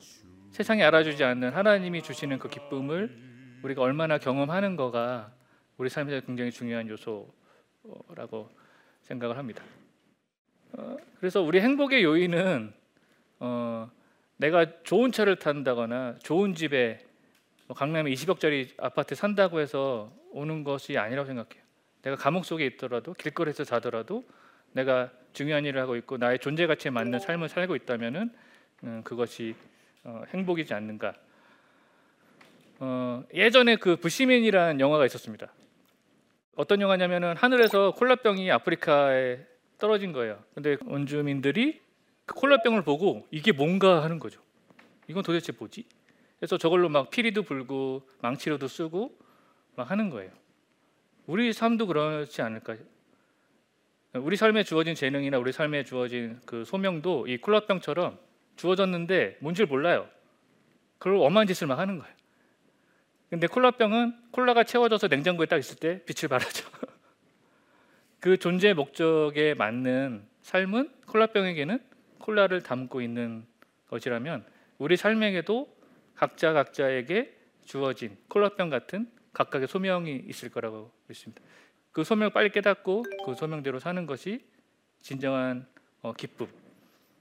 세상이 0.51 0.83
알아주지 0.83 1.25
않는 1.25 1.51
하나님이 1.51 2.03
주시는 2.03 2.39
그 2.39 2.49
기쁨을 2.49 3.17
우리가 3.63 3.83
얼마나 3.83 4.19
경험하는 4.19 4.77
거가 4.77 5.33
우리 5.77 5.89
삶에서 5.89 6.25
굉장히 6.27 6.51
중요한 6.51 6.89
요소라고 6.89 8.51
생각을 9.03 9.39
합니다. 9.39 9.63
어, 10.73 10.97
그래서 11.19 11.41
우리 11.43 11.61
행복의 11.61 12.03
요인은 12.05 12.73
어, 13.41 13.91
내가 14.37 14.83
좋은 14.83 15.13
차를 15.13 15.37
탄다거나 15.37 16.19
좋은 16.23 16.55
집에 16.55 17.05
뭐 17.67 17.77
강남에 17.77 18.11
20억짜리 18.11 18.71
아파트 18.79 19.15
산다고 19.15 19.61
해서 19.61 20.13
오는 20.33 20.65
것이 20.65 20.99
아니라고 20.99 21.27
생각해요. 21.27 21.70
내가 22.03 22.17
감옥 22.17 22.45
속에 22.45 22.65
있더라도 22.67 23.13
길거리에서 23.15 23.65
자더라도 23.65 24.25
내가 24.73 25.11
중요한 25.33 25.65
일을 25.65 25.81
하고 25.81 25.97
있고 25.97 26.17
나의 26.17 26.39
존재 26.39 26.67
가치에 26.67 26.91
맞는 26.91 27.19
삶을 27.19 27.49
살고 27.49 27.77
있다면은 27.77 28.31
음, 28.85 29.03
그것이 29.05 29.55
어, 30.05 30.23
행복이지 30.33 30.73
않는가. 30.73 31.15
어, 32.79 33.25
예전에 33.35 33.77
그 33.77 33.97
부시맨이라는 33.97 34.81
영화가 34.81 35.05
있었습니다. 35.07 35.53
어떤 36.57 36.81
영화냐면은 36.81 37.37
하늘에서 37.37 37.93
콜라병이 37.93 38.51
아프리카에 38.51 39.39
떨어진 39.79 40.13
거예요. 40.13 40.43
근데 40.55 40.77
원주민들이 40.87 41.81
그 42.25 42.35
콜라병을 42.35 42.83
보고 42.83 43.27
이게 43.31 43.53
뭔가 43.53 44.03
하는 44.03 44.19
거죠. 44.19 44.41
이건 45.09 45.23
도대체 45.23 45.53
뭐지? 45.59 45.85
그래서 46.39 46.57
저걸로 46.57 46.89
막 46.89 47.11
피리도 47.11 47.43
불고 47.43 48.03
망치로도 48.21 48.69
쓰고 48.69 49.19
막 49.77 49.91
하는 49.91 50.09
거예요. 50.09 50.31
우리 51.31 51.53
삶도 51.53 51.87
그렇지 51.87 52.43
않을까? 52.43 52.77
우리 54.15 54.35
삶에 54.35 54.65
주어진 54.65 54.97
재능이나 54.97 55.39
우리 55.39 55.53
삶에 55.53 55.85
주어진 55.85 56.41
그 56.45 56.65
소명도 56.65 57.29
이 57.29 57.37
콜라병처럼 57.37 58.19
주어졌는데 58.57 59.37
뭔지 59.39 59.65
몰라요. 59.65 60.09
그걸 60.99 61.19
엄한 61.19 61.47
짓을 61.47 61.69
막 61.69 61.79
하는 61.79 62.01
거예요. 62.01 62.13
근데 63.29 63.47
콜라병은 63.47 64.33
콜라가 64.33 64.65
채워져서 64.65 65.07
냉장고에 65.07 65.47
딱 65.47 65.59
있을 65.59 65.77
때 65.77 66.03
빛을 66.05 66.29
발하죠. 66.29 66.69
그 68.19 68.37
존재 68.37 68.73
목적에 68.73 69.55
맞는 69.55 70.27
삶은 70.43 70.91
콜라병에게는 71.07 71.79
콜라를 72.19 72.61
담고 72.61 73.03
있는 73.03 73.47
것이라면 73.87 74.45
우리 74.79 74.97
삶에게도 74.97 75.73
각자 76.17 76.53
각자에게 76.53 77.33
주어진 77.67 78.19
콜라병 78.27 78.69
같은 78.69 79.20
각각의 79.33 79.69
소명이 79.69 80.25
있을 80.29 80.51
거라고 80.51 80.93
믿습니다. 81.09 81.43
그 81.93 82.05
소명을 82.05 82.33
빨리 82.33 82.51
깨닫고 82.51 83.05
그 83.27 83.35
소명대로 83.35 83.79
사는 83.79 84.07
것이 84.07 84.45
진정한 85.01 85.67
어, 86.03 86.13
기쁨. 86.13 86.49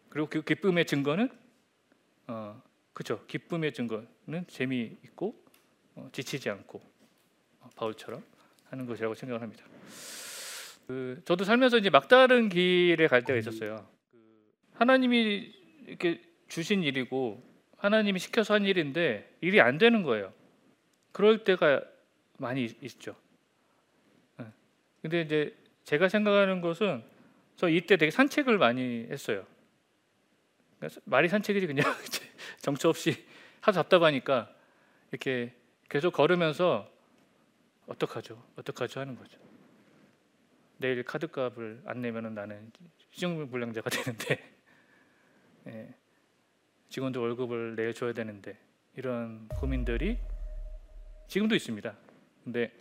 그리고 0.10 0.28
그 0.30 0.42
기쁨의 0.42 0.86
증거는 0.86 1.30
어, 2.28 2.62
그죠. 2.94 3.26
기쁨의 3.28 3.74
증거는 3.74 4.46
재미 4.48 4.98
있고 5.04 5.36
어, 5.96 6.10
지치지 6.12 6.50
않고 6.50 6.82
어, 7.62 7.70
바울처럼 7.76 8.24
하는 8.70 8.86
것이라고 8.86 9.16
생각을 9.16 9.42
합니다. 9.42 9.64
그, 10.88 11.22
저도 11.26 11.44
살면서 11.44 11.78
이제 11.78 11.90
막다른 11.90 12.50
길에 12.50 13.08
갈 13.08 13.24
때가 13.24 13.38
있었어요. 13.38 13.88
그, 14.12 14.18
하나님이 14.74 15.54
이렇게 15.88 16.22
주신 16.48 16.84
일이고 16.84 17.44
하나님이 17.78 18.20
시켜서 18.20 18.54
한 18.54 18.66
일인데 18.66 19.38
일이 19.42 19.62
안 19.62 19.78
되는 19.78 20.04
거예요. 20.04 20.34
그럴 21.12 21.44
때가 21.44 21.82
많이 22.40 22.66
있죠. 22.82 23.16
네. 24.38 24.46
근데 25.02 25.22
이제 25.22 25.56
제가 25.84 26.10
생각하는 26.10 26.62
것은 26.62 27.04
저 27.56 27.70
이때 27.70 27.98
되게 27.98 28.12
산책을 28.12 28.58
많이 28.58 29.06
했어요. 29.10 29.46
그러니까 30.78 31.02
말이 31.06 31.28
산책이지 31.28 31.68
그냥 31.68 31.86
정처 32.62 32.90
없이 32.90 33.26
하도 33.62 33.76
답답하니까 33.76 34.54
이렇게 35.12 35.54
계속 35.90 36.14
걸으면서 36.14 36.90
어떡하죠? 37.88 38.42
어떡하죠? 38.56 39.00
하는 39.00 39.16
거죠. 39.16 39.38
내일 40.78 41.04
카드값을 41.04 41.82
안 41.86 42.02
내면은 42.02 42.34
나는 42.34 42.72
시정불량자가 43.12 43.90
되는데 43.92 44.54
예, 45.68 45.94
직원들 46.88 47.20
월급을 47.20 47.76
내줘야 47.76 48.14
되는데 48.14 48.58
이런 48.96 49.48
고민들이 49.50 50.18
지금도 51.28 51.56
있습니다. 51.56 52.09
근데 52.44 52.72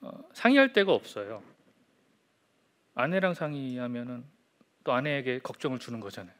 어, 0.00 0.10
상의할 0.32 0.72
데가 0.72 0.92
없어요. 0.92 1.42
아내랑 2.94 3.34
상의하면은 3.34 4.24
또 4.84 4.92
아내에게 4.92 5.40
걱정을 5.40 5.78
주는 5.78 5.98
거잖아요. 6.00 6.34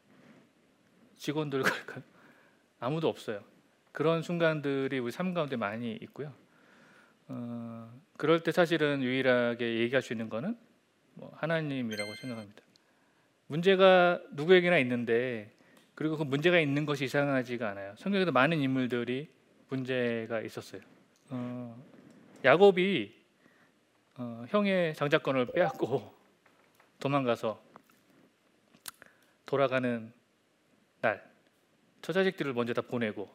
직원들 1.17 1.63
아무도 2.79 3.09
없어요. 3.09 3.43
그런 3.93 4.23
순간들이 4.23 4.99
우리 4.99 5.11
삶 5.11 5.35
가운데 5.35 5.57
많이 5.57 5.93
있고요. 6.03 6.33
어, 7.29 8.01
그럴 8.17 8.43
때 8.43 8.53
사실은 8.53 9.03
유일하게 9.03 9.81
얘기할 9.81 10.03
수 10.03 10.13
있는 10.13 10.29
거는 10.29 10.59
뭐 11.15 11.33
하나님이라고 11.37 12.15
생각합니다. 12.15 12.63
문제가 13.47 14.21
누구에게나 14.33 14.79
있는데 14.79 15.53
그리고 15.95 16.17
그 16.17 16.25
문제가 16.25 16.59
있는 16.59 16.87
것이 16.87 17.05
이상하지가 17.05 17.71
않아요. 17.71 17.95
성경에도 17.97 18.33
많은 18.33 18.61
인물들이 18.61 19.29
문제가 19.69 20.41
있었어요. 20.41 20.83
어, 21.31 21.85
야곱이 22.45 23.15
어, 24.17 24.45
형의 24.49 24.95
장자권을 24.95 25.47
빼앗고 25.47 26.15
도망가서 27.01 27.61
돌아가는 29.47 30.13
날 31.01 31.23
처자식들을 32.03 32.53
먼저 32.55 32.73
다 32.73 32.83
보내고 32.83 33.31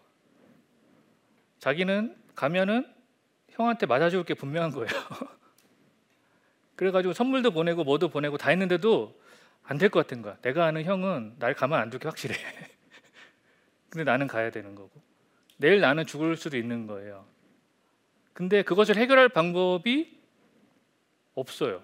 자기는 1.59 2.15
가면은 2.35 2.91
형한테 3.49 3.85
맞아 3.85 4.09
죽을 4.09 4.23
게 4.25 4.33
분명한 4.33 4.71
거예요. 4.71 4.87
그래가지고 6.75 7.13
선물도 7.13 7.51
보내고 7.51 7.83
뭐도 7.83 8.07
보내고 8.09 8.37
다 8.37 8.49
했는데도 8.51 9.19
안 9.63 9.77
될 9.77 9.89
것 9.89 9.99
같은 9.99 10.21
거야. 10.21 10.37
내가 10.41 10.65
아는 10.65 10.83
형은 10.83 11.35
날 11.37 11.53
가만 11.53 11.79
안 11.81 11.89
둘게 11.89 12.07
확실해. 12.07 12.35
근데 13.89 14.03
나는 14.03 14.25
가야 14.27 14.49
되는 14.49 14.73
거고 14.75 14.89
내일 15.57 15.79
나는 15.81 16.05
죽을 16.05 16.37
수도 16.37 16.57
있는 16.57 16.87
거예요. 16.87 17.25
근데 18.39 18.61
그것을 18.63 18.95
해결할 18.95 19.27
방법이 19.27 20.17
없어요. 21.35 21.83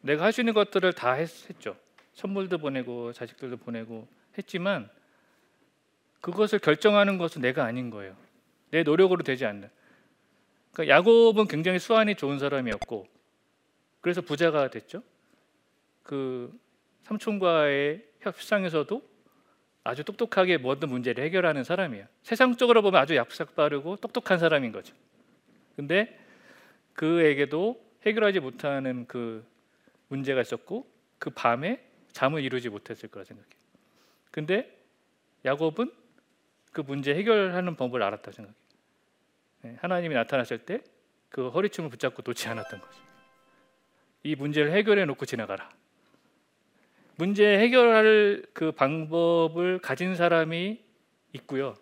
내가 0.00 0.22
할 0.22 0.32
수 0.32 0.40
있는 0.40 0.54
것들을 0.54 0.92
다 0.92 1.14
했, 1.14 1.28
죠 1.58 1.76
선물도 2.12 2.58
보내고 2.58 3.12
자식들도 3.12 3.56
보내고 3.56 4.06
했지만 4.38 4.88
그것을 6.20 6.60
결정하는 6.60 7.18
것은 7.18 7.42
내가 7.42 7.64
아닌 7.64 7.90
거예요. 7.90 8.16
내 8.70 8.84
노력으로 8.84 9.24
되지 9.24 9.44
않는. 9.44 9.68
그러니까 10.72 10.96
야곱은 10.96 11.48
굉장히 11.48 11.80
수완이 11.80 12.14
좋은 12.14 12.38
사람이었고 12.38 13.08
그래서 14.00 14.20
부자가 14.20 14.70
됐죠. 14.70 15.02
그 16.04 16.56
삼촌과의 17.02 18.04
협상에서도 18.20 19.02
아주 19.82 20.04
똑똑하게 20.04 20.58
모든 20.58 20.90
문제를 20.90 21.24
해결하는 21.24 21.64
사람이에요. 21.64 22.06
세상적으로 22.22 22.82
보면 22.82 23.00
아주 23.00 23.16
약삭 23.16 23.56
빠르고 23.56 23.96
똑똑한 23.96 24.38
사람인 24.38 24.70
거죠. 24.70 24.94
근데 25.76 26.18
그에게도 26.94 27.84
해결하지 28.06 28.40
못하는 28.40 29.06
그 29.06 29.46
문제가 30.08 30.40
있었고 30.40 30.90
그 31.18 31.30
밤에 31.30 31.84
잠을 32.12 32.42
이루지 32.42 32.70
못했을 32.70 33.08
거라 33.10 33.24
생각해요. 33.24 33.56
근데 34.30 34.74
야곱은 35.44 35.92
그 36.72 36.80
문제 36.80 37.14
해결하는 37.14 37.76
법을 37.76 38.02
알았다 38.02 38.32
생각해요. 38.32 38.66
네, 39.62 39.76
하나님이 39.80 40.14
나타났을 40.14 40.58
때그 40.58 41.48
허리춤을 41.48 41.90
붙잡고 41.90 42.22
놓지 42.24 42.48
않았던 42.48 42.80
거죠. 42.80 43.00
이 44.22 44.34
문제를 44.34 44.72
해결해 44.72 45.04
놓고 45.04 45.24
지나가라. 45.26 45.70
문제 47.16 47.58
해결할 47.58 48.44
그 48.52 48.72
방법을 48.72 49.78
가진 49.78 50.14
사람이 50.14 50.82
있고요. 51.32 51.74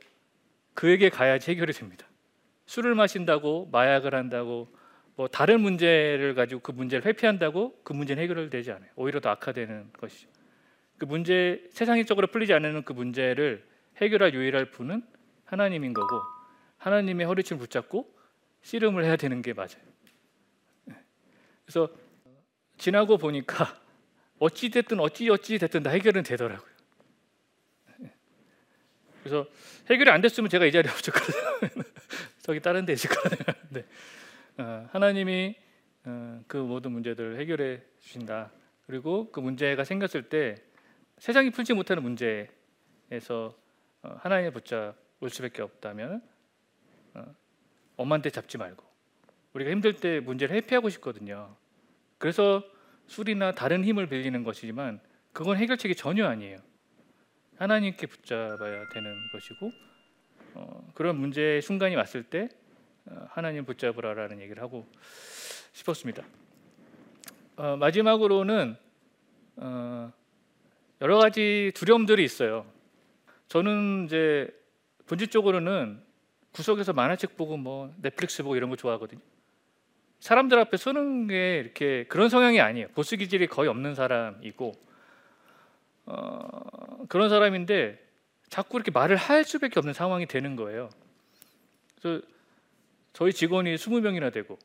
그에게 0.74 1.08
가야지 1.08 1.50
해결이 1.50 1.72
됩니다. 1.72 2.06
술을 2.66 2.94
마신다고 2.94 3.68
마약을 3.72 4.14
한다고 4.14 4.68
뭐 5.16 5.28
다른 5.28 5.60
문제를 5.60 6.34
가지고 6.34 6.60
그 6.60 6.72
문제를 6.72 7.04
회피한다고 7.04 7.80
그 7.84 7.92
문제는 7.92 8.22
해결되지 8.22 8.72
않아요. 8.72 8.90
오히려 8.96 9.20
더 9.20 9.30
악화되는 9.30 9.92
것이죠. 9.92 10.28
그 10.98 11.04
문제 11.04 11.64
세상적으로 11.70 12.28
풀리지 12.28 12.52
않는 12.54 12.84
그 12.84 12.92
문제를 12.92 13.64
해결할 13.98 14.34
유일할 14.34 14.70
분은 14.70 15.02
하나님인 15.44 15.92
거고 15.92 16.20
하나님의 16.78 17.26
허리춤 17.26 17.58
붙잡고 17.58 18.12
씨름을 18.62 19.04
해야 19.04 19.16
되는 19.16 19.42
게 19.42 19.52
맞아요. 19.52 19.82
네. 20.86 20.96
그래서 21.64 21.88
지나고 22.76 23.18
보니까 23.18 23.78
어찌 24.38 24.70
됐든 24.70 24.98
어찌 25.00 25.30
어찌 25.30 25.58
됐든 25.58 25.82
다 25.82 25.90
해결은 25.90 26.22
되더라고요. 26.22 26.70
네. 27.98 28.12
그래서 29.22 29.46
해결이 29.90 30.10
안 30.10 30.20
됐으면 30.20 30.50
제가 30.50 30.64
이 30.64 30.72
자리에 30.72 30.90
없었거든요. 30.90 31.84
저기 32.44 32.60
다른 32.60 32.84
데 32.84 32.92
있을 32.92 33.08
거예요. 33.08 33.56
네. 33.70 33.84
어, 34.58 34.86
하나님이 34.92 35.56
어, 36.04 36.44
그 36.46 36.58
모든 36.58 36.92
문제들을 36.92 37.40
해결해 37.40 37.80
주신다. 38.00 38.52
그리고 38.86 39.32
그 39.32 39.40
문제가 39.40 39.82
생겼을 39.82 40.28
때 40.28 40.56
세상이 41.16 41.50
풀지 41.50 41.72
못하는 41.72 42.02
문제에서 42.02 43.56
어, 44.02 44.16
하나님의 44.20 44.52
붙잡을 44.52 45.30
수밖에 45.30 45.62
없다면 45.62 46.22
엄한 47.96 48.20
데 48.20 48.28
잡지 48.28 48.58
말고 48.58 48.84
우리가 49.54 49.70
힘들 49.70 49.96
때 49.96 50.20
문제를 50.20 50.54
회피하고 50.56 50.90
싶거든요. 50.90 51.56
그래서 52.18 52.62
술이나 53.06 53.52
다른 53.52 53.82
힘을 53.84 54.06
빌리는 54.06 54.42
것이지만 54.42 55.00
그건 55.32 55.56
해결책이 55.56 55.94
전혀 55.94 56.26
아니에요. 56.26 56.58
하나님께 57.56 58.06
붙잡아야 58.06 58.88
되는 58.90 59.16
것이고 59.32 59.93
어, 60.54 60.90
그런 60.94 61.16
문제의 61.16 61.62
순간이 61.62 61.96
왔을 61.96 62.22
때 62.22 62.48
어, 63.06 63.26
하나님 63.30 63.64
붙잡으라라는 63.64 64.40
얘기를 64.40 64.62
하고 64.62 64.86
싶었습니다. 65.72 66.24
어, 67.56 67.76
마지막으로는 67.76 68.76
어, 69.56 70.12
여러 71.00 71.18
가지 71.18 71.72
두려움들이 71.74 72.24
있어요. 72.24 72.66
저는 73.48 74.06
이제 74.06 74.48
본질적으로는 75.06 76.00
구석에서 76.52 76.92
만화책 76.92 77.36
보고 77.36 77.56
뭐 77.56 77.92
넷플릭스 78.00 78.42
보고 78.42 78.56
이런 78.56 78.70
거 78.70 78.76
좋아하거든요. 78.76 79.20
사람들 80.20 80.58
앞에 80.58 80.76
서는 80.76 81.26
게 81.26 81.58
이렇게 81.58 82.04
그런 82.04 82.28
성향이 82.28 82.60
아니에요. 82.60 82.88
보스 82.94 83.16
기질이 83.16 83.48
거의 83.48 83.68
없는 83.68 83.94
사람이고 83.94 84.72
어, 86.06 87.06
그런 87.08 87.28
사람인데 87.28 88.03
자꾸 88.48 88.76
이렇게 88.76 88.90
말을 88.90 89.16
할 89.16 89.44
수밖에 89.44 89.78
없는 89.78 89.94
상황이 89.94 90.26
되는 90.26 90.56
거예요. 90.56 90.90
그래서 92.00 92.24
저희 93.12 93.32
직원이 93.32 93.74
20명이나 93.74 94.32
되고 94.32 94.58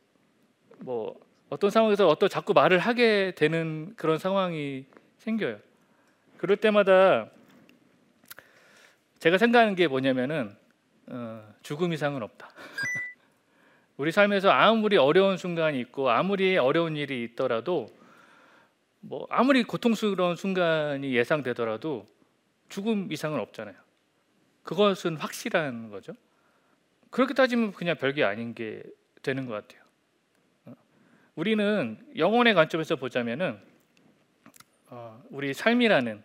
뭐 0.80 1.20
어떤 1.50 1.70
상황에서 1.70 2.08
어떤 2.08 2.30
자꾸 2.30 2.54
말을 2.54 2.80
하게 2.80 3.34
되는 3.36 3.94
그런 3.96 4.18
상황이 4.18 4.86
생겨요. 5.18 5.60
그럴 6.38 6.58
때마다 6.58 7.30
제가 9.20 9.38
생각하는 9.38 9.76
게 9.76 9.88
뭐냐면은 9.88 10.56
어, 11.08 11.44
죽음 11.64 11.92
이상은 11.92 12.24
없다. 12.24 12.50
우리 13.98 14.12
삶에서 14.12 14.50
아무리 14.50 14.96
어려운 14.96 15.38
순간이 15.38 15.80
있고 15.82 16.10
아무리 16.10 16.58
어려운 16.58 16.96
일이 16.96 17.24
있더라도 17.24 17.88
뭐 19.02 19.28
아무리 19.30 19.64
고통스러운 19.64 20.36
순간이 20.36 21.14
예상되더라도 21.14 22.06
죽음 22.70 23.12
이상은 23.12 23.40
없잖아요. 23.40 23.76
그것은 24.64 25.18
확실한 25.18 25.90
거죠. 25.90 26.14
그렇게 27.10 27.34
따지면 27.34 27.74
그냥 27.74 27.98
별게 27.98 28.24
아닌 28.24 28.54
게 28.54 28.84
되는 29.24 29.46
것 29.48 29.54
같아요. 29.54 29.84
어, 30.66 30.76
우리는 31.36 31.98
영혼의 32.16 32.54
관점에서 32.54 32.96
보자면은 32.96 33.60
어, 34.88 35.22
우리 35.30 35.54
삶이라는 35.54 36.24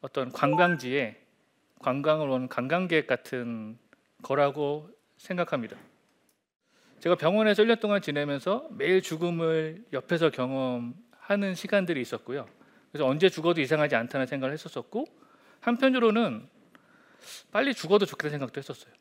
어떤 0.00 0.30
관광지에 0.30 1.20
관광을 1.78 2.28
온 2.28 2.48
관광객 2.48 3.06
같은 3.06 3.78
거라고 4.22 4.90
생각합니다. 5.16 5.76
제가 7.00 7.16
병원에서 7.16 7.62
1년 7.62 7.80
동안 7.80 8.00
지내면서 8.00 8.68
매일 8.70 9.02
죽음을 9.02 9.84
옆에서 9.92 10.30
경험하는 10.30 11.54
시간들이 11.54 12.00
있었고요. 12.00 12.46
그래서 12.90 13.06
언제 13.06 13.28
죽어도 13.28 13.60
이상하지 13.60 13.94
않다는 13.96 14.26
생각을 14.26 14.52
했었었고 14.52 15.04
한편으로는 15.64 16.46
빨리 17.50 17.74
죽어도 17.74 18.04
좋겠다는 18.06 18.38
생각도 18.38 18.58
했었어요. 18.58 18.92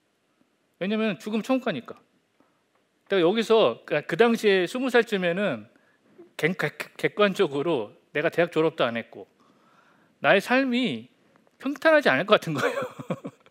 왜냐면 0.79 1.19
죽음 1.19 1.41
천국가니까. 1.41 1.99
내가 3.09 3.21
여기서 3.21 3.83
그, 3.85 4.01
그 4.03 4.17
당시에 4.17 4.65
스무 4.65 4.89
살쯤에는 4.89 5.67
객관적으로 6.97 7.93
내가 8.13 8.29
대학 8.29 8.51
졸업도 8.51 8.83
안 8.83 8.97
했고 8.97 9.27
나의 10.19 10.41
삶이 10.41 11.09
평탄하지 11.59 12.09
않을 12.09 12.25
것 12.25 12.39
같은 12.39 12.53
거예요. 12.53 12.79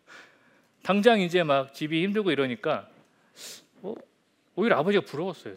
당장 0.83 1.20
이제 1.20 1.42
막 1.42 1.75
집이 1.75 2.03
힘들고 2.03 2.33
이러니까 2.33 2.88
어, 3.83 3.94
오히려 4.57 4.79
아버지가 4.79 5.05
부러웠어요. 5.05 5.55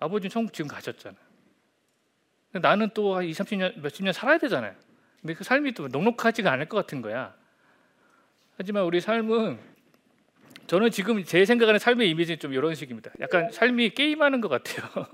아버지는 0.00 0.30
천국 0.30 0.52
지금 0.52 0.68
가셨잖아요. 0.68 1.22
나는 2.60 2.90
또 2.92 3.16
한 3.16 3.24
2, 3.24 3.30
30년, 3.32 3.80
몇십 3.80 4.04
년 4.04 4.12
살아야 4.12 4.38
되잖아요. 4.38 4.74
근데 5.22 5.34
그 5.34 5.44
삶이 5.44 5.72
또 5.72 5.88
넉넉하지가 5.88 6.50
않을 6.52 6.66
것 6.66 6.76
같은 6.76 7.00
거야. 7.00 7.34
하지만 8.58 8.84
우리 8.84 9.00
삶은 9.00 9.58
저는 10.66 10.90
지금 10.90 11.22
제 11.24 11.44
생각하는 11.44 11.78
삶의 11.78 12.10
이미지는 12.10 12.38
좀 12.38 12.52
이런 12.52 12.74
식입니다. 12.74 13.12
약간 13.20 13.50
삶이 13.50 13.90
게임하는 13.90 14.40
것 14.40 14.48
같아요. 14.48 15.06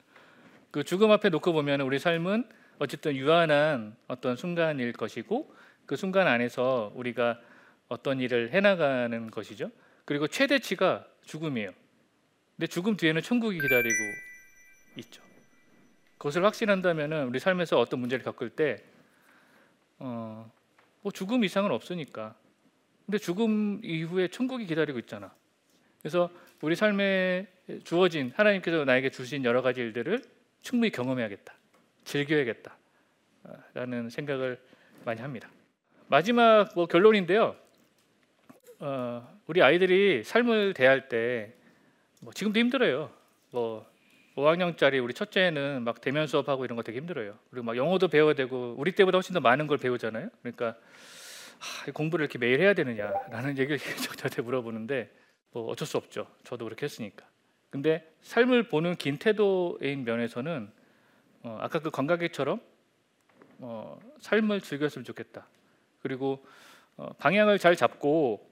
그 0.70 0.84
죽음 0.84 1.10
앞에 1.10 1.30
놓고 1.30 1.52
보면 1.52 1.80
우리 1.80 1.98
삶은 1.98 2.46
어쨌든 2.78 3.16
유한한 3.16 3.96
어떤 4.08 4.36
순간일 4.36 4.92
것이고 4.92 5.54
그 5.86 5.96
순간 5.96 6.26
안에서 6.28 6.92
우리가 6.94 7.40
어떤 7.88 8.20
일을 8.20 8.52
해나가는 8.52 9.30
것이죠. 9.30 9.70
그리고 10.04 10.26
최대치가 10.26 11.06
죽음이에요. 11.24 11.72
근데 12.56 12.66
죽음 12.66 12.96
뒤에는 12.96 13.22
천국이 13.22 13.58
기다리고 13.58 13.96
있죠. 14.96 15.22
그것을 16.18 16.44
확신한다면 16.44 17.12
우리 17.28 17.38
삶에서 17.38 17.78
어떤 17.78 18.00
문제를 18.00 18.24
겪을 18.24 18.50
때 18.50 18.82
어, 19.98 20.50
뭐 21.02 21.12
죽음 21.12 21.44
이상은 21.44 21.70
없으니까 21.70 22.34
근데 23.04 23.18
죽음 23.18 23.80
이후에 23.84 24.28
천국이 24.28 24.66
기다리고 24.66 24.98
있잖아. 25.00 25.32
그래서 26.00 26.30
우리 26.60 26.74
삶에 26.74 27.46
주어진 27.84 28.32
하나님께서 28.34 28.84
나에게 28.84 29.10
주신 29.10 29.44
여러 29.44 29.62
가지 29.62 29.80
일들을 29.80 30.22
충분히 30.62 30.90
경험해야겠다. 30.90 31.54
즐겨야겠다. 32.04 32.76
라는 33.74 34.10
생각을 34.10 34.60
많이 35.04 35.20
합니다. 35.20 35.48
마지막 36.08 36.72
뭐 36.74 36.86
결론인데요. 36.86 37.56
어, 38.80 39.38
우리 39.46 39.62
아이들이 39.62 40.24
삶을 40.24 40.74
대할 40.74 41.08
때 41.08 41.56
뭐 42.20 42.32
지금도 42.32 42.58
힘들어요. 42.58 43.10
뭐 43.50 43.88
5학년짜리 44.36 45.02
우리 45.02 45.14
첫째는 45.14 45.82
막 45.82 46.00
대면 46.00 46.26
수업하고 46.26 46.64
이런 46.64 46.76
거 46.76 46.82
되게 46.82 46.98
힘들어요. 46.98 47.38
그리고 47.50 47.64
막 47.64 47.76
영어도 47.76 48.08
배워야 48.08 48.34
되고 48.34 48.74
우리 48.76 48.92
때보다 48.92 49.16
훨씬 49.16 49.32
더 49.32 49.40
많은 49.40 49.66
걸 49.66 49.78
배우잖아요. 49.78 50.28
그러니까 50.42 50.76
하, 51.58 51.90
공부를 51.92 52.24
이렇게 52.24 52.38
매일 52.38 52.60
해야 52.60 52.74
되느냐라는 52.74 53.56
얘기를 53.58 53.78
저한테 54.18 54.42
물어보는데 54.42 55.10
뭐 55.52 55.70
어쩔 55.70 55.88
수 55.88 55.96
없죠. 55.96 56.26
저도 56.44 56.66
그렇게 56.66 56.84
했으니까. 56.84 57.26
근데 57.70 58.10
삶을 58.20 58.64
보는 58.64 58.96
긴 58.96 59.16
태도인 59.16 60.04
면에서는 60.04 60.70
어, 61.42 61.58
아까 61.60 61.78
그 61.78 61.90
관광객처럼 61.90 62.60
어, 63.58 63.98
삶을 64.20 64.60
즐겼으면 64.60 65.04
좋겠다. 65.04 65.46
그리고 66.02 66.44
어, 66.98 67.10
방향을 67.18 67.58
잘 67.58 67.74
잡고 67.74 68.50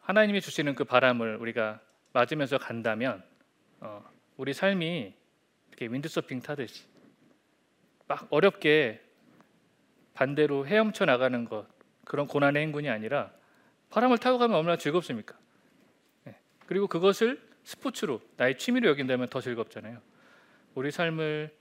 하나님이 0.00 0.40
주시는 0.40 0.74
그 0.74 0.84
바람을 0.84 1.36
우리가 1.36 1.80
맞으면서 2.12 2.58
간다면 2.58 3.22
어, 3.80 4.04
우리 4.36 4.52
삶이 4.54 5.14
이렇게 5.68 5.86
윈드서핑 5.86 6.40
타듯이 6.40 6.84
막 8.06 8.26
어렵게 8.30 9.00
반대로 10.14 10.66
헤엄쳐 10.66 11.04
나가는 11.04 11.44
것 11.44 11.66
그런 12.04 12.26
고난의 12.26 12.62
행군이 12.62 12.88
아니라 12.88 13.30
바람을 13.90 14.18
타고 14.18 14.38
가면 14.38 14.56
얼마나 14.56 14.76
즐겁습니까? 14.76 15.36
네. 16.24 16.36
그리고 16.66 16.86
그것을 16.86 17.40
스포츠로 17.64 18.20
나의 18.36 18.58
취미로 18.58 18.88
여긴다면 18.88 19.28
더 19.28 19.40
즐겁잖아요. 19.40 20.00
우리 20.74 20.90
삶을 20.90 21.54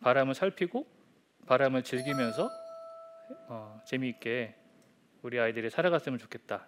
바람을 0.00 0.34
살피고 0.34 0.86
바람을 1.46 1.82
즐기면서 1.82 2.48
어, 3.48 3.80
재미있게 3.86 4.54
우리 5.22 5.38
아이들이 5.38 5.70
살아갔으면 5.70 6.18
좋겠다. 6.18 6.66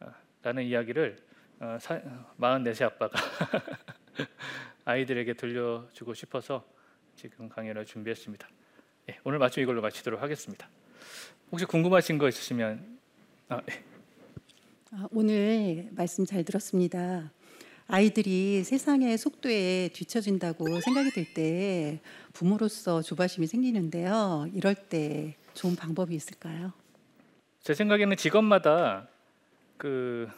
어, 0.00 0.12
라는 0.42 0.64
이야기를 0.64 1.18
어, 1.60 1.78
44세 1.80 2.84
아빠가 2.84 3.18
아이들에게 4.84 5.34
들려주고 5.34 6.14
싶어서 6.14 6.64
지금 7.14 7.48
강연을 7.48 7.84
준비했습니다. 7.84 8.48
네, 9.06 9.18
오늘 9.24 9.38
마침 9.38 9.62
이걸로 9.62 9.80
마치도록 9.82 10.20
하겠습니다. 10.22 10.68
혹시 11.50 11.64
궁금하신 11.64 12.18
거 12.18 12.28
있으시면 12.28 12.98
아, 13.48 13.60
네. 13.64 13.84
아, 14.92 15.06
오늘 15.12 15.88
말씀 15.92 16.24
잘 16.24 16.44
들었습니다. 16.44 17.30
아이들이 17.88 18.64
세상의 18.64 19.16
속도에 19.16 19.90
뒤처진다고 19.92 20.80
생각이 20.80 21.10
들 21.10 21.24
때 21.34 22.00
부모로서 22.32 23.02
조바심이 23.02 23.46
생기는데요. 23.46 24.48
이럴 24.52 24.74
때 24.74 25.36
좋은 25.54 25.76
방법이 25.76 26.14
있을까요? 26.14 26.72
제 27.60 27.74
생각에는 27.74 28.16
직업마다 28.16 29.08
그 29.76 30.28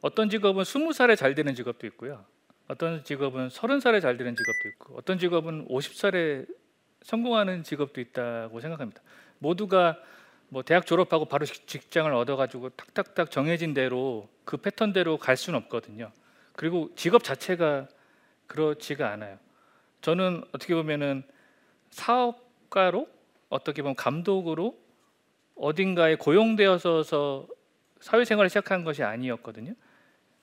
어떤 0.00 0.30
직업은 0.30 0.64
스무 0.64 0.92
살에 0.92 1.14
잘 1.16 1.34
되는 1.34 1.54
직업도 1.54 1.86
있고요. 1.88 2.24
어떤 2.72 3.04
직업은 3.04 3.50
서른 3.50 3.80
살에 3.80 4.00
잘 4.00 4.16
되는 4.16 4.34
직업도 4.34 4.68
있고 4.70 4.96
어떤 4.96 5.18
직업은 5.18 5.66
오십 5.68 5.94
살에 5.94 6.46
성공하는 7.02 7.64
직업도 7.64 8.00
있다고 8.00 8.60
생각합니다. 8.60 9.02
모두가 9.38 9.98
뭐 10.48 10.62
대학 10.62 10.86
졸업하고 10.86 11.26
바로 11.26 11.44
직장을 11.44 12.10
얻어가지고 12.10 12.70
탁탁탁 12.70 13.30
정해진 13.30 13.74
대로 13.74 14.26
그 14.46 14.56
패턴대로 14.56 15.18
갈 15.18 15.36
수는 15.36 15.58
없거든요. 15.58 16.12
그리고 16.54 16.90
직업 16.96 17.22
자체가 17.24 17.88
그렇지가 18.46 19.10
않아요. 19.10 19.38
저는 20.00 20.42
어떻게 20.52 20.74
보면은 20.74 21.24
사업가로 21.90 23.06
어떻게 23.50 23.82
보면 23.82 23.96
감독으로 23.96 24.78
어딘가에 25.56 26.14
고용되어서 26.14 27.46
사회생활을 28.00 28.48
시작한 28.48 28.82
것이 28.82 29.02
아니었거든요. 29.02 29.74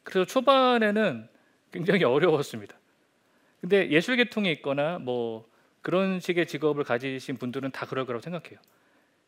그래서 0.03 0.25
초반에는 0.25 1.27
굉장히 1.71 2.03
어려웠습니다. 2.03 2.77
근데 3.61 3.89
예술 3.91 4.15
계통에 4.15 4.51
있거나 4.53 4.99
뭐 4.99 5.47
그런 5.81 6.19
식의 6.19 6.47
직업을 6.47 6.83
가지신 6.83 7.37
분들은 7.37 7.71
다 7.71 7.85
그럴 7.85 8.05
거라고 8.05 8.21
생각해요. 8.21 8.59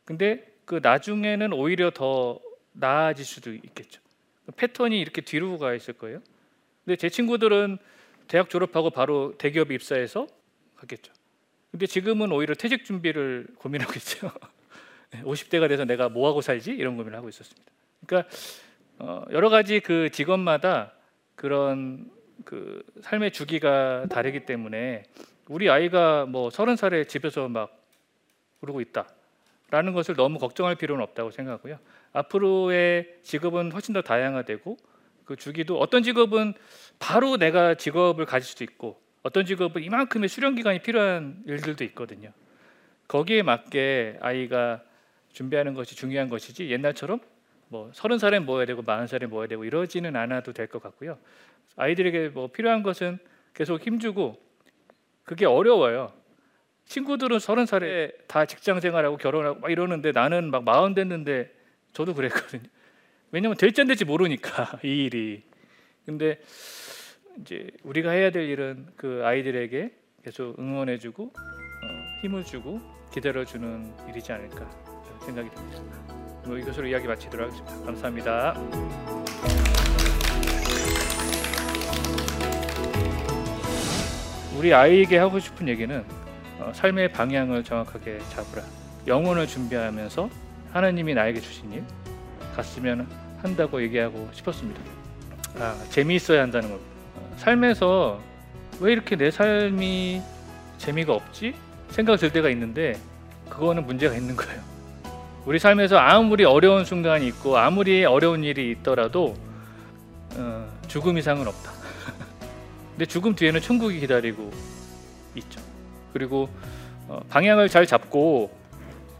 근데 0.05 0.45
그 0.65 0.79
나중에는 0.81 1.53
오히려 1.53 1.91
더 1.91 2.39
나아질 2.73 3.25
수도 3.25 3.53
있겠죠. 3.53 4.01
패턴이 4.55 4.99
이렇게 4.99 5.21
뒤로 5.21 5.57
가 5.57 5.73
있을 5.73 5.93
거예요. 5.93 6.21
근데 6.83 6.95
제 6.95 7.09
친구들은 7.09 7.77
대학 8.27 8.49
졸업하고 8.49 8.89
바로 8.89 9.37
대기업에 9.37 9.73
입사해서 9.75 10.27
갔겠죠. 10.77 11.13
근데 11.71 11.85
지금은 11.85 12.31
오히려 12.31 12.53
퇴직 12.53 12.85
준비를 12.85 13.47
고민하고 13.57 13.93
있죠. 13.95 14.31
50대가 15.23 15.67
돼서 15.67 15.85
내가 15.85 16.09
뭐 16.09 16.27
하고 16.27 16.41
살지 16.41 16.71
이런 16.71 16.97
고민을 16.97 17.17
하고 17.17 17.29
있었습니다. 17.29 17.71
그러니까 18.05 18.29
어, 18.99 19.25
여러 19.31 19.49
가지 19.49 19.79
그 19.79 20.09
직업마다 20.11 20.93
그런 21.35 22.09
그 22.45 22.83
삶의 23.01 23.31
주기가 23.31 24.05
다르기 24.09 24.45
때문에 24.45 25.03
우리 25.47 25.69
아이가 25.69 26.25
뭐 26.25 26.49
서른 26.49 26.75
살에 26.75 27.05
집에서 27.05 27.47
막 27.47 27.77
그러고 28.61 28.81
있다라는 28.81 29.93
것을 29.93 30.15
너무 30.15 30.39
걱정할 30.39 30.75
필요는 30.75 31.03
없다고 31.03 31.31
생각하고요. 31.31 31.79
앞으로의 32.13 33.17
직업은 33.23 33.71
훨씬 33.71 33.93
더 33.93 34.01
다양화되고 34.01 34.77
그 35.25 35.35
주기도 35.35 35.79
어떤 35.79 36.03
직업은 36.03 36.53
바로 36.99 37.37
내가 37.37 37.75
직업을 37.75 38.25
가질 38.25 38.47
수도 38.47 38.63
있고 38.63 39.01
어떤 39.23 39.45
직업은 39.45 39.83
이만큼의 39.83 40.29
수련 40.29 40.55
기간이 40.55 40.79
필요한 40.79 41.41
일들도 41.45 41.83
있거든요. 41.85 42.31
거기에 43.07 43.43
맞게 43.43 44.17
아이가 44.21 44.81
준비하는 45.33 45.73
것이 45.73 45.95
중요한 45.95 46.29
것이지 46.29 46.69
옛날처럼 46.69 47.19
뭐 47.67 47.89
서른 47.93 48.19
살에 48.19 48.39
뭐 48.39 48.57
해야 48.57 48.65
되고 48.65 48.81
마흔 48.81 49.07
살에 49.07 49.27
뭐 49.27 49.41
해야 49.41 49.47
되고 49.47 49.63
이러지는 49.63 50.15
않아도 50.15 50.51
될 50.53 50.67
것 50.67 50.81
같고요. 50.81 51.17
아이들에게 51.75 52.29
뭐 52.29 52.47
필요한 52.51 52.83
것은 52.83 53.19
계속 53.53 53.85
힘주고 53.85 54.41
그게 55.23 55.45
어려워요. 55.45 56.13
친구들은 56.85 57.39
서른 57.39 57.65
살에 57.65 58.11
다 58.27 58.45
직장 58.45 58.79
생활하고 58.79 59.17
결혼하고 59.17 59.59
막 59.59 59.71
이러는데 59.71 60.11
나는 60.11 60.51
막 60.51 60.63
마흔 60.63 60.93
됐는데 60.93 61.51
저도 61.93 62.13
그랬거든요. 62.13 62.63
왜냐면 63.31 63.55
될지 63.57 63.81
안 63.81 63.87
될지 63.87 64.03
모르니까 64.03 64.79
이 64.83 65.05
일이. 65.05 65.43
근데 66.05 66.39
이제 67.39 67.69
우리가 67.83 68.11
해야 68.11 68.29
될 68.29 68.49
일은 68.49 68.87
그 68.95 69.21
아이들에게 69.23 69.91
계속 70.23 70.59
응원해주고 70.59 71.23
어, 71.23 72.21
힘을 72.21 72.43
주고 72.43 72.81
기다려주는 73.13 74.09
일이지 74.09 74.31
않을까 74.31 74.69
생각이 75.25 75.49
듭니다. 75.49 75.79
뭐 76.45 76.57
이것으로 76.57 76.87
이야기 76.87 77.07
마치도록 77.07 77.51
하겠습니다. 77.51 77.85
감사합니다. 77.85 79.20
우리 84.61 84.75
아이에게 84.75 85.17
하고 85.17 85.39
싶은 85.39 85.67
얘기는 85.67 86.05
어, 86.59 86.71
삶의 86.75 87.13
방향을 87.13 87.63
정확하게 87.63 88.19
잡으라. 88.29 88.61
영혼을 89.07 89.47
준비하면서 89.47 90.29
하나님이 90.71 91.15
나에게 91.15 91.41
주신 91.41 91.73
일 91.73 91.83
갔으면 92.55 93.07
한다고 93.41 93.81
얘기하고 93.81 94.29
싶었습니다. 94.31 94.79
아, 95.57 95.75
재미있어야 95.89 96.43
한다는 96.43 96.69
겁니다. 96.69 96.91
어, 97.15 97.33
삶에서 97.37 98.21
왜 98.79 98.91
이렇게 98.91 99.15
내 99.15 99.31
삶이 99.31 100.21
재미가 100.77 101.11
없지? 101.11 101.55
생각 101.89 102.17
들 102.17 102.31
때가 102.31 102.51
있는데 102.51 102.99
그거는 103.49 103.87
문제가 103.87 104.13
있는 104.13 104.35
거예요. 104.35 104.61
우리 105.47 105.57
삶에서 105.57 105.97
아무리 105.97 106.45
어려운 106.45 106.85
순간이 106.85 107.25
있고 107.29 107.57
아무리 107.57 108.05
어려운 108.05 108.43
일이 108.43 108.69
있더라도 108.69 109.35
어, 110.35 110.71
죽음 110.87 111.17
이상은 111.17 111.47
없다. 111.47 111.80
근데 113.01 113.09
죽음 113.09 113.33
뒤에는 113.33 113.61
천국이 113.61 113.99
기다리고 113.99 114.51
있죠. 115.33 115.59
그리고 116.13 116.47
어, 117.07 117.19
방향을 117.29 117.67
잘 117.67 117.87
잡고 117.87 118.55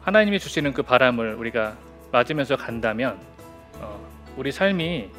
하나님이 0.02 0.38
주시는 0.38 0.74
그 0.74 0.84
바람을 0.84 1.34
우리가 1.34 1.76
맞으면서 2.12 2.58
간다면 2.58 3.20
어, 3.80 4.00
우리 4.38 4.52
삶이 4.52 5.10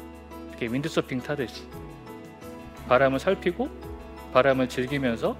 이렇게 0.47 0.67
윈드서핑 0.67 1.19
타듯이 1.19 1.63
바람을 2.87 3.19
살피고 3.19 3.69
바람을 4.31 4.69
즐기면서 4.69 5.35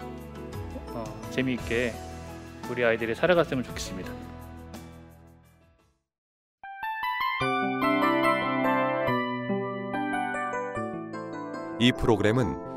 어, 0.88 1.30
재미있게 1.30 1.94
우리 2.70 2.84
아이들이 2.84 3.16
살아갔으면 3.16 3.64
좋겠습니다. 3.64 4.12
이 11.80 11.94
프로그램은 11.94 12.73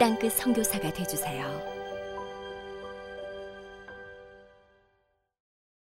땅끝 0.00 0.32
선교사가 0.32 0.90
되주세요. 0.94 1.79